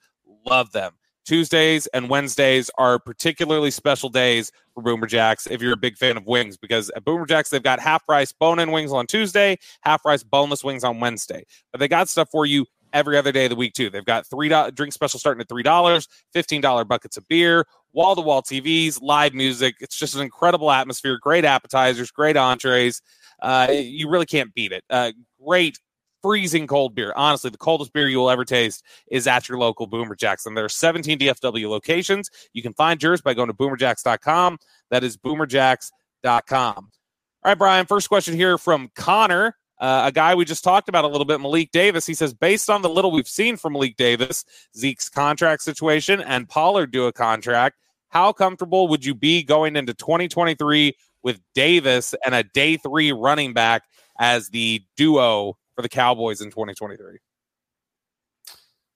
[0.47, 0.93] love them.
[1.25, 6.17] Tuesdays and Wednesdays are particularly special days for Boomer Jacks if you're a big fan
[6.17, 9.57] of wings because at Boomer Jacks they've got half price bone in wings on Tuesday,
[9.81, 11.43] half price boneless wings on Wednesday.
[11.71, 13.89] But they got stuff for you every other day of the week too.
[13.89, 18.15] They've got three drink special starting at three dollars, fifteen dollar buckets of beer, wall
[18.15, 19.75] to wall TVs, live music.
[19.81, 21.17] It's just an incredible atmosphere.
[21.21, 23.01] Great appetizers, great entrees.
[23.41, 24.83] Uh, you really can't beat it.
[24.89, 25.11] Uh,
[25.43, 25.77] great
[26.25, 27.13] freezing cold beer.
[27.15, 30.47] Honestly, the coldest beer you will ever taste is at your local Boomer Jacks.
[30.47, 32.31] And there are 17 DFW locations.
[32.51, 34.57] You can find yours by going to boomerjacks.com.
[34.89, 36.75] That is boomerjacks.com.
[36.75, 39.55] All right, Bryan, first question here from Connor.
[39.79, 42.07] Uh, a guy we just talked about a little bit, Malik Davis.
[42.07, 44.45] He says, based on the little we've seen from Malik Davis,
[44.75, 47.77] Zeke's contract situation, and Pollard due a contract,
[48.09, 53.53] how comfortable would you be going into 2023 with Davis and a day three running
[53.53, 53.83] back
[54.17, 57.17] as the duo for the Cowboys in 2023?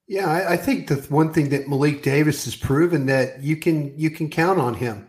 [0.08, 3.98] Yeah, I, I think the one thing that Malik Davis has proven that you can
[3.98, 5.08] you can count on him.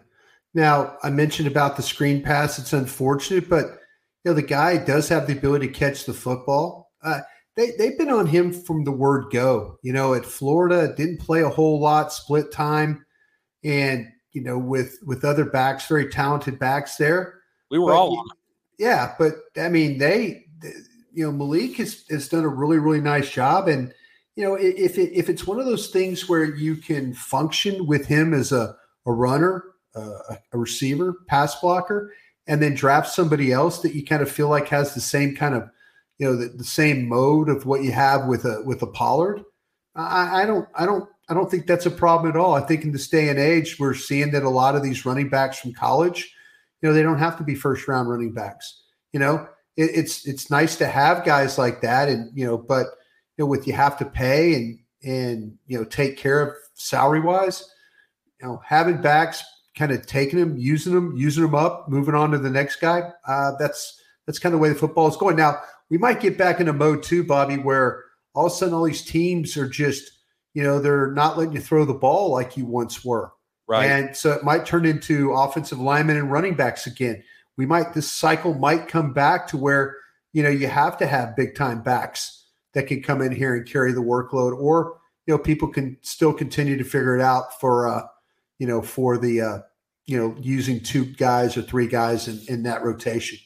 [0.53, 3.65] Now, I mentioned about the screen pass; it's unfortunate, but
[4.25, 6.93] you know, the guy does have the ability to catch the football.
[7.03, 7.21] Uh,
[7.57, 9.79] they, they've been on him from the word go.
[9.83, 13.07] You know, at Florida, didn't play a whole lot, split time,
[13.65, 17.41] and you know, with with other backs, very talented backs there.
[17.71, 18.25] We were but, all
[18.79, 20.73] Yeah, but I mean, they, they,
[21.13, 23.93] you know, Malik has has done a really really nice job, and
[24.37, 28.07] you know, if it, if it's one of those things where you can function with
[28.07, 28.75] him as a
[29.07, 32.13] a runner, uh, a receiver, pass blocker,
[32.47, 35.55] and then draft somebody else that you kind of feel like has the same kind
[35.55, 35.69] of
[36.19, 39.43] you know the, the same mode of what you have with a with a Pollard.
[39.97, 42.55] I, I don't I don't I don't think that's a problem at all.
[42.55, 45.29] I think in this day and age, we're seeing that a lot of these running
[45.29, 46.35] backs from college,
[46.83, 48.83] you know, they don't have to be first round running backs.
[49.13, 49.49] You know,
[49.81, 52.87] it, it's it's nice to have guys like that, and you know, but
[53.37, 57.21] you know, with you have to pay and and you know take care of salary
[57.21, 57.69] wise,
[58.41, 59.43] you know, having backs
[59.77, 63.11] kind of taking them, using them, using them up, moving on to the next guy.
[63.27, 65.37] Uh, that's that's kind of the way the football is going.
[65.37, 68.05] Now we might get back into mode too, Bobby, where
[68.35, 70.11] all of a sudden all these teams are just,
[70.55, 73.33] you know, they're not letting you throw the ball like you once were.
[73.67, 73.87] Right.
[73.87, 77.23] And so it might turn into offensive linemen and running backs again.
[77.61, 79.99] We might this cycle might come back to where,
[80.33, 83.69] you know, you have to have big time backs that can come in here and
[83.69, 87.87] carry the workload, or you know, people can still continue to figure it out for
[87.87, 88.07] uh,
[88.59, 89.59] you know, for the uh,
[90.07, 93.39] you know, using two guys or three guys in, in that rotation.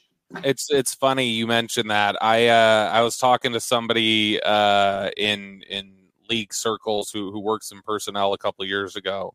[0.45, 2.15] It's it's funny you mentioned that.
[2.23, 5.93] I uh, I was talking to somebody uh, in in
[6.31, 9.35] league circles who who works in personnel a couple years ago,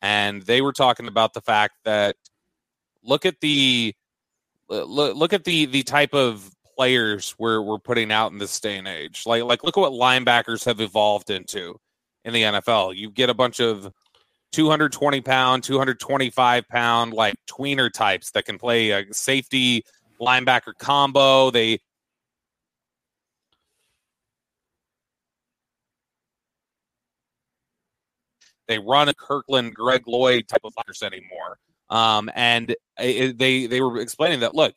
[0.00, 2.16] and they were talking about the fact that
[3.02, 3.94] look at the
[4.70, 8.58] Uh, look look at the the type of players we're we're putting out in this
[8.60, 9.22] day and age.
[9.26, 11.78] Like like look at what linebackers have evolved into
[12.24, 12.96] in the NFL.
[12.96, 13.92] You get a bunch of
[14.52, 19.84] 220 pound, 225 pound like tweener types that can play a safety
[20.20, 21.50] linebacker combo.
[21.50, 21.78] They
[28.68, 31.58] they run a Kirkland, Greg Lloyd type of fighters anymore.
[31.90, 34.74] Um, and it, they they were explaining that look,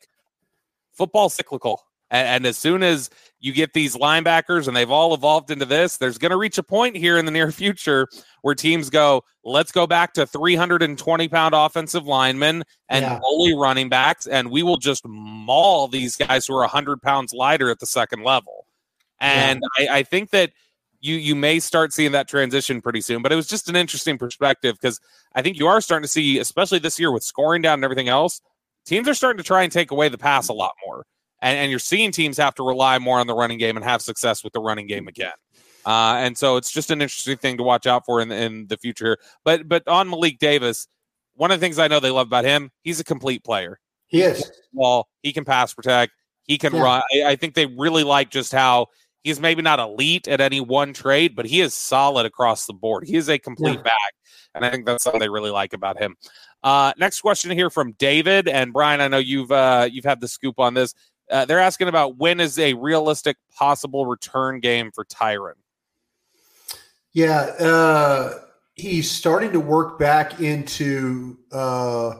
[0.92, 5.50] football cyclical, and, and, as soon as you get these linebackers and they've all evolved
[5.50, 8.06] into this, there's going to reach a point here in the near future
[8.42, 13.20] where teams go, let's go back to 320 pound offensive linemen and yeah.
[13.24, 17.70] only running backs, and we will just maul these guys who are 100 pounds lighter
[17.70, 18.66] at the second level.
[19.20, 19.92] And yeah.
[19.92, 20.52] I, I think that
[21.00, 23.22] you you may start seeing that transition pretty soon.
[23.22, 25.00] But it was just an interesting perspective because
[25.34, 28.08] I think you are starting to see, especially this year with scoring down and everything
[28.08, 28.40] else,
[28.84, 31.04] teams are starting to try and take away the pass a lot more.
[31.42, 34.02] And, and you're seeing teams have to rely more on the running game and have
[34.02, 35.32] success with the running game again.
[35.86, 38.76] Uh, and so it's just an interesting thing to watch out for in, in the
[38.76, 39.16] future.
[39.44, 40.86] But but on Malik Davis,
[41.34, 43.80] one of the things I know they love about him, he's a complete player.
[44.06, 44.50] He is.
[44.72, 46.12] Well, he can pass protect.
[46.42, 46.82] He can yeah.
[46.82, 47.02] run.
[47.14, 48.88] I, I think they really like just how
[49.22, 53.04] He's maybe not elite at any one trade, but he is solid across the board.
[53.06, 53.82] He is a complete yeah.
[53.82, 54.14] back.
[54.54, 56.16] And I think that's something they really like about him.
[56.62, 59.00] Uh, next question here from David and Bryan.
[59.00, 60.94] I know you've uh, you've had the scoop on this.
[61.30, 65.54] Uh, they're asking about when is a realistic possible return game for Tyron.
[67.12, 68.38] Yeah, uh,
[68.74, 72.14] he's starting to work back into uh,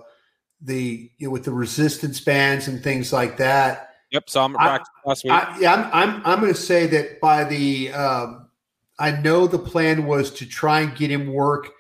[0.61, 3.90] the you know, with the resistance bands and things like that.
[4.11, 5.33] Yep, saw him at last week.
[5.33, 8.49] I, yeah, I'm I'm I'm going to say that by the um,
[8.99, 11.71] I know the plan was to try and get him work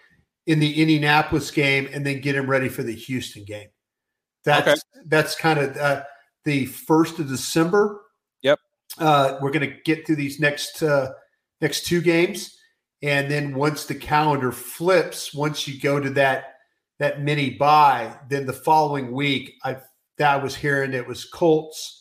[0.47, 3.68] in the Indianapolis game and then get him ready for the Houston game.
[4.45, 4.81] That's okay.
[5.07, 6.03] that's kind of uh,
[6.45, 8.01] the first of December.
[8.43, 8.59] Yep.
[8.99, 11.12] Uh, we're going to get through these next uh,
[11.61, 12.57] next two games,
[13.03, 16.55] and then once the calendar flips, once you go to that
[17.01, 19.78] that mini bye, then the following week, I
[20.18, 21.99] that I was hearing it was Colts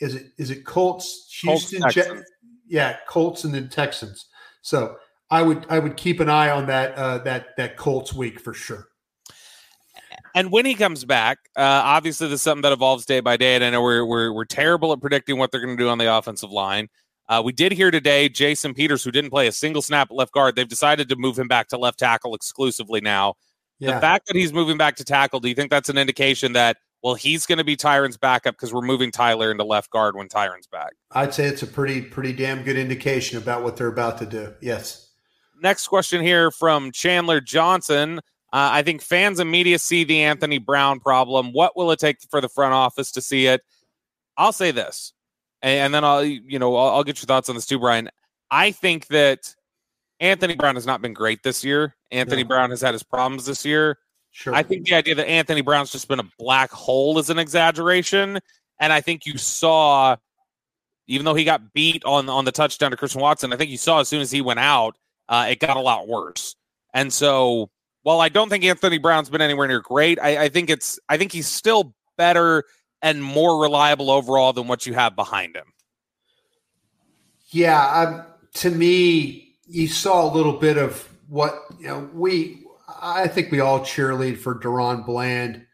[0.00, 2.22] is it is it Colts, Houston, Colts, Je-
[2.66, 4.26] yeah, Colts and then Texans.
[4.62, 4.96] So
[5.30, 8.54] I would I would keep an eye on that uh, that that Colts week for
[8.54, 8.86] sure.
[10.34, 13.56] And when he comes back, uh, obviously this is something that evolves day by day.
[13.56, 15.98] And I know we're we're, we're terrible at predicting what they're going to do on
[15.98, 16.88] the offensive line.
[17.28, 20.32] Uh, we did hear today Jason Peters, who didn't play a single snap at left
[20.32, 20.56] guard.
[20.56, 23.34] They've decided to move him back to left tackle exclusively now.
[23.78, 23.94] Yeah.
[23.94, 26.76] The fact that he's moving back to tackle, do you think that's an indication that
[27.02, 30.28] well, he's going to be Tyron's backup because we're moving Tyler into left guard when
[30.28, 30.92] Tyron's back.
[31.12, 34.54] I'd say it's a pretty, pretty damn good indication about what they're about to do.
[34.60, 35.10] Yes.
[35.62, 38.18] Next question here from Chandler Johnson.
[38.52, 41.52] Uh, I think fans and media see the Anthony Brown problem.
[41.52, 43.62] What will it take for the front office to see it?
[44.36, 45.12] I'll say this,
[45.62, 48.08] and then I'll, you know, I'll, I'll get your thoughts on this too, Bryan.
[48.50, 49.54] I think that
[50.18, 51.94] Anthony Brown has not been great this year.
[52.10, 53.98] Anthony Brown has had his problems this year.
[54.32, 54.54] Sure.
[54.54, 58.38] I think the idea that Anthony Brown's just been a black hole is an exaggeration.
[58.78, 60.16] And I think you saw,
[61.06, 63.76] even though he got beat on, on the touchdown to Christian Watson, I think you
[63.76, 64.96] saw as soon as he went out,
[65.28, 66.56] uh, it got a lot worse.
[66.94, 67.70] And so
[68.02, 71.16] while I don't think Anthony Brown's been anywhere near great, I, I think it's I
[71.16, 72.64] think he's still better
[73.02, 75.66] and more reliable overall than what you have behind him.
[77.50, 78.24] Yeah, um,
[78.54, 82.08] to me, you saw a little bit of what you know.
[82.12, 82.64] We
[83.00, 85.66] I think we all cheerlead for DaRon Bland.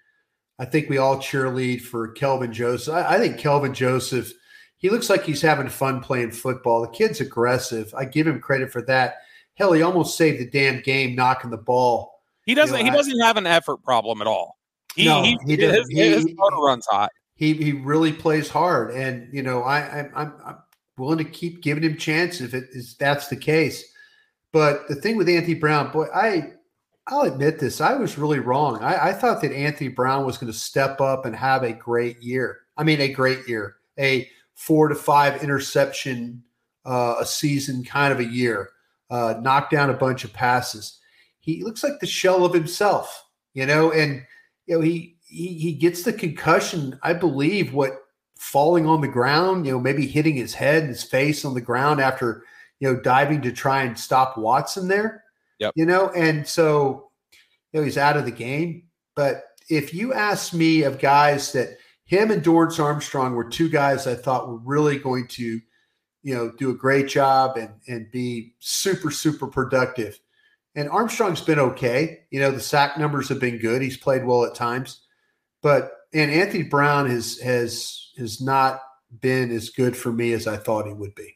[0.58, 2.94] I think we all cheerlead for Kelvin Joseph.
[2.94, 4.32] I, I, think Kelvin Joseph,
[4.78, 6.80] he looks like he's having fun playing football.
[6.80, 7.92] The kid's aggressive.
[7.94, 9.16] I give him credit for that.
[9.54, 12.20] Hell, he almost saved the damn game knocking the ball.
[12.44, 12.76] He doesn't.
[12.76, 14.56] You know, he I, doesn't have an effort problem at all.
[14.94, 15.56] He, no, he, he.
[15.56, 17.10] His, his motor runs hot.
[17.34, 20.56] He he really plays hard, and you know I, I I'm, I'm
[20.96, 23.84] willing to keep giving him chance if it is that's the case.
[24.52, 26.52] But the thing with Anthony Brown, boy, I
[27.08, 27.80] I'll admit this.
[27.80, 28.82] I was really wrong.
[28.82, 32.20] I, I thought that Anthony Brown was going to step up and have a great
[32.20, 32.60] year.
[32.76, 36.42] I mean, a great year, a four to five interception
[36.84, 38.70] uh, a season kind of a year,
[39.10, 40.98] uh, knock down a bunch of passes.
[41.40, 44.22] He looks like the shell of himself, you know, and
[44.66, 46.98] you know he he, he gets the concussion.
[47.02, 47.92] I believe what
[48.36, 52.00] falling on the ground, you know, maybe hitting his head his face on the ground
[52.00, 52.44] after
[52.80, 55.24] you know diving to try and stop Watson there
[55.58, 55.72] Yep.
[55.76, 57.10] You know, and so
[57.72, 58.84] you know he's out of the game.
[59.14, 64.06] But if you ask me of guys that him and Dorance Armstrong were two guys
[64.06, 65.60] I thought were really going to,
[66.22, 70.18] you know, do a great job and and be super super productive.
[70.74, 72.20] And Armstrong's been okay.
[72.30, 73.80] You know, the sack numbers have been good.
[73.80, 75.02] He's played well at times,
[75.62, 78.80] but and Anthony Brown has has has not
[79.20, 81.35] been as good for me as I thought he would be.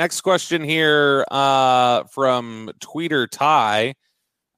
[0.00, 3.96] Next question here uh, from Tweeter Ty.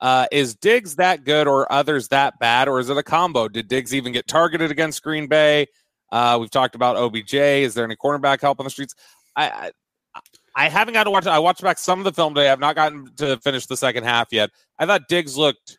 [0.01, 3.49] Uh, is Diggs that good or others that bad, or is it a combo?
[3.49, 5.67] Did Diggs even get targeted against Green Bay?
[6.13, 7.35] Uh, we've talked about OBJ.
[7.35, 8.95] Is there any cornerback help on the streets?
[9.35, 9.73] I,
[10.15, 10.21] I,
[10.55, 11.27] I haven't got to watch.
[11.27, 12.49] I watched back some of the film today.
[12.49, 14.51] I've not gotten to finish the second half yet.
[14.79, 15.77] I thought Diggs looked.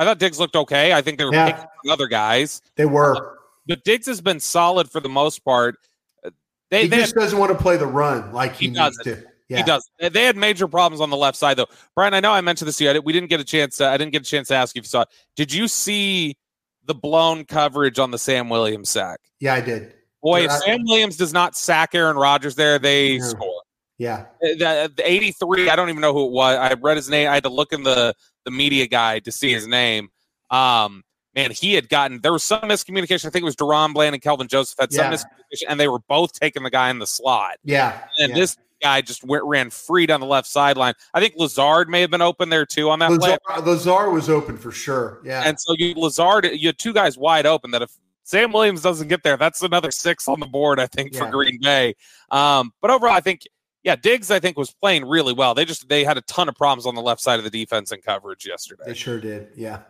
[0.00, 0.92] I thought Diggs looked okay.
[0.92, 1.52] I think they were yeah.
[1.52, 2.60] picking other guys.
[2.74, 3.38] They were,
[3.68, 5.76] but Diggs has been solid for the most part.
[6.70, 8.98] They, he they just had, doesn't want to play the run like he, he needs
[8.98, 9.22] to.
[9.48, 9.58] Yeah.
[9.58, 9.88] He does.
[10.00, 11.68] They had major problems on the left side, though.
[11.94, 13.02] Bryan, I know I mentioned this to you.
[13.02, 13.80] we didn't get a chance.
[13.80, 15.08] Uh, I didn't get a chance to ask you if you saw it.
[15.36, 16.36] Did you see
[16.84, 19.20] the blown coverage on the Sam Williams sack?
[19.38, 19.92] Yeah, I did.
[20.22, 23.24] Boy, if Sam Williams does not sack Aaron Rodgers there, they yeah.
[23.24, 23.62] score.
[23.98, 24.26] Yeah.
[24.40, 26.56] The, the, 83, I don't even know who it was.
[26.56, 27.28] I read his name.
[27.28, 28.14] I had to look in the,
[28.44, 30.08] the media guide to see his name.
[30.50, 31.04] Um,
[31.36, 33.26] man, he had gotten there was some miscommunication.
[33.26, 35.12] I think it was DaRon Bland and Kelvin Joseph had some yeah.
[35.12, 37.58] miscommunication, and they were both taking the guy in the slot.
[37.62, 38.34] Yeah, and yeah.
[38.34, 40.94] this guy just went ran free down the left sideline.
[41.14, 43.62] I think Lazard may have been open there too on that Lazard, play.
[43.62, 45.20] Lazard was open for sure.
[45.24, 47.70] Yeah, and so you Lazard, you had two guys wide open.
[47.70, 47.92] That if
[48.24, 50.80] Sam Williams doesn't get there, that's another six on the board.
[50.80, 51.20] I think yeah.
[51.20, 51.94] for Green Bay.
[52.30, 53.42] Um, but overall, I think
[53.82, 55.54] yeah, Diggs I think was playing really well.
[55.54, 57.92] They just they had a ton of problems on the left side of the defense
[57.92, 58.84] and coverage yesterday.
[58.86, 59.50] They sure did.
[59.54, 59.82] Yeah.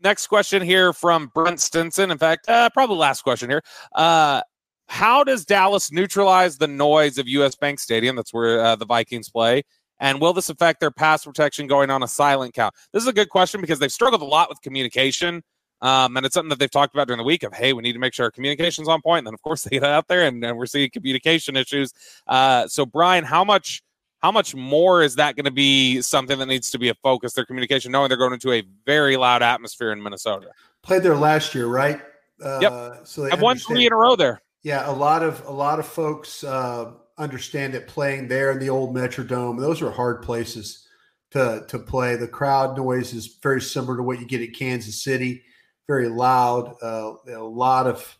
[0.00, 2.10] Next question here from Brent Stinson.
[2.10, 3.62] In fact, uh, probably last question here.
[3.94, 4.42] Uh,
[4.88, 8.14] how does Dallas neutralize the noise of US Bank Stadium?
[8.14, 9.62] That's where uh, the Vikings play.
[9.98, 12.74] And will this affect their pass protection going on a silent count?
[12.92, 15.42] This is a good question because they've struggled a lot with communication.
[15.82, 17.92] Um, and it's something that they've talked about during the week of, hey, we need
[17.92, 19.20] to make sure our communication's on point.
[19.20, 21.92] And then, of course, they get out there and, and we're seeing communication issues.
[22.26, 23.82] Uh, so, Bryan, how much
[24.22, 27.34] how much more is that going to be something that needs to be a focus,
[27.34, 30.50] their communication, knowing they're going into a very loud atmosphere in Minnesota?
[30.82, 32.00] Played there last year, right?
[32.42, 33.00] Uh, yep.
[33.06, 34.40] So they have won three in a row there.
[34.62, 38.70] Yeah, a lot of a lot of folks uh, understand that playing there in the
[38.70, 40.86] old Metrodome, those are hard places
[41.30, 42.16] to to play.
[42.16, 45.42] The crowd noise is very similar to what you get at Kansas City,
[45.86, 46.74] very loud.
[46.82, 48.18] Uh, a lot of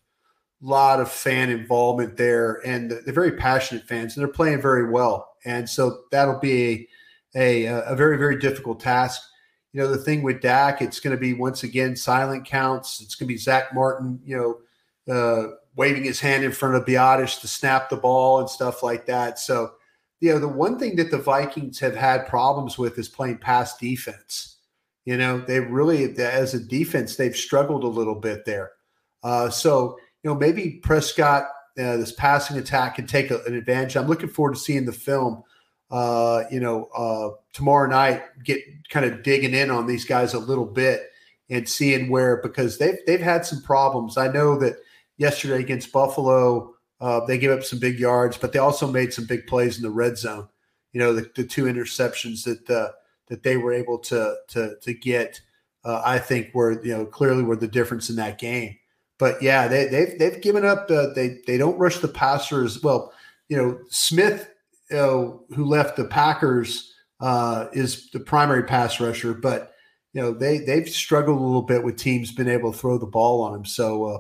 [0.61, 5.36] lot of fan involvement there, and they're very passionate fans, and they're playing very well.
[5.47, 6.89] And so that'll be
[7.35, 9.23] a, a, a very, very difficult task.
[9.73, 13.01] You know, the thing with Dak, it's going to be once again silent counts.
[13.01, 16.85] It's going to be Zack Martin, you know, uh, waving his hand in front of
[16.85, 19.39] Biadasz to snap the ball and stuff like that.
[19.39, 19.73] So,
[20.21, 23.77] you know, the one thing that the Vikings have had problems with is playing pass
[23.77, 24.57] defense.
[25.05, 28.73] You know, they really, as a defense, they've struggled a little bit there.
[29.23, 31.49] Uh, so, you know, maybe Prescott
[31.79, 33.97] uh, this passing attack can take a, an advantage.
[33.97, 35.43] I'm looking forward to seeing the film.
[35.91, 40.39] Uh, you know, uh, tomorrow night, get kind of digging in on these guys a
[40.39, 41.11] little bit
[41.49, 44.17] and seeing where because they've they've had some problems.
[44.17, 44.77] I know that
[45.17, 49.27] yesterday against Buffalo, uh, they gave up some big yards, but they also made some
[49.27, 50.49] big plays in the red zone.
[50.93, 52.93] You know, the, the two interceptions that uh,
[53.29, 55.41] that they were able to to to get,
[55.85, 58.77] uh, I think were you know clearly were the difference in that game.
[59.19, 60.89] But yeah, they, they've they've given up.
[60.89, 62.83] The, they they don't rush the passers.
[62.83, 63.13] Well,
[63.49, 64.51] you know Smith,
[64.91, 69.75] you know, who left the Packers, uh, is the primary pass rusher, but
[70.13, 73.07] you know they they've struggled a little bit with teams being able to throw the
[73.07, 73.65] ball on them.
[73.65, 74.19] So uh,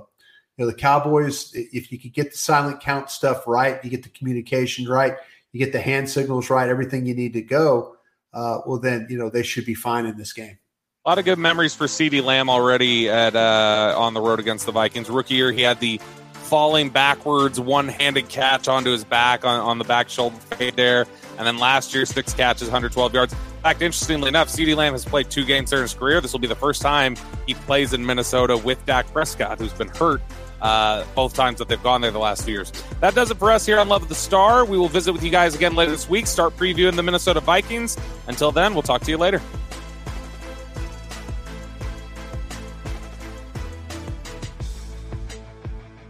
[0.56, 4.02] you know the Cowboys, if you could get the silent count stuff right, you get
[4.02, 5.16] the communication right,
[5.52, 7.96] you get the hand signals right, everything you need to go.
[8.32, 10.58] Uh, well, then you know they should be fine in this game.
[11.06, 14.66] A lot of good memories for CeeDee Lamb already at uh, on the road against
[14.66, 15.08] the Vikings.
[15.08, 16.00] Rookie year, he had the
[16.32, 20.36] falling backwards, one-handed catch onto his back on, on the back shoulder
[20.74, 21.06] there.
[21.38, 23.32] And then last year, six catches, 112 yards.
[23.34, 26.20] In fact, interestingly enough, CeeDee Lamb has played two games in his career.
[26.20, 27.14] This will be the first time
[27.46, 30.20] he plays in Minnesota with Dak Prescott, who's been hurt
[30.60, 32.72] uh, both times that they've gone there the last few years.
[33.00, 34.64] That does it for us here on Love of the Star.
[34.64, 37.96] We will visit with you guys again later this week, start previewing the Minnesota Vikings.
[38.26, 39.40] Until then, we'll talk to you later.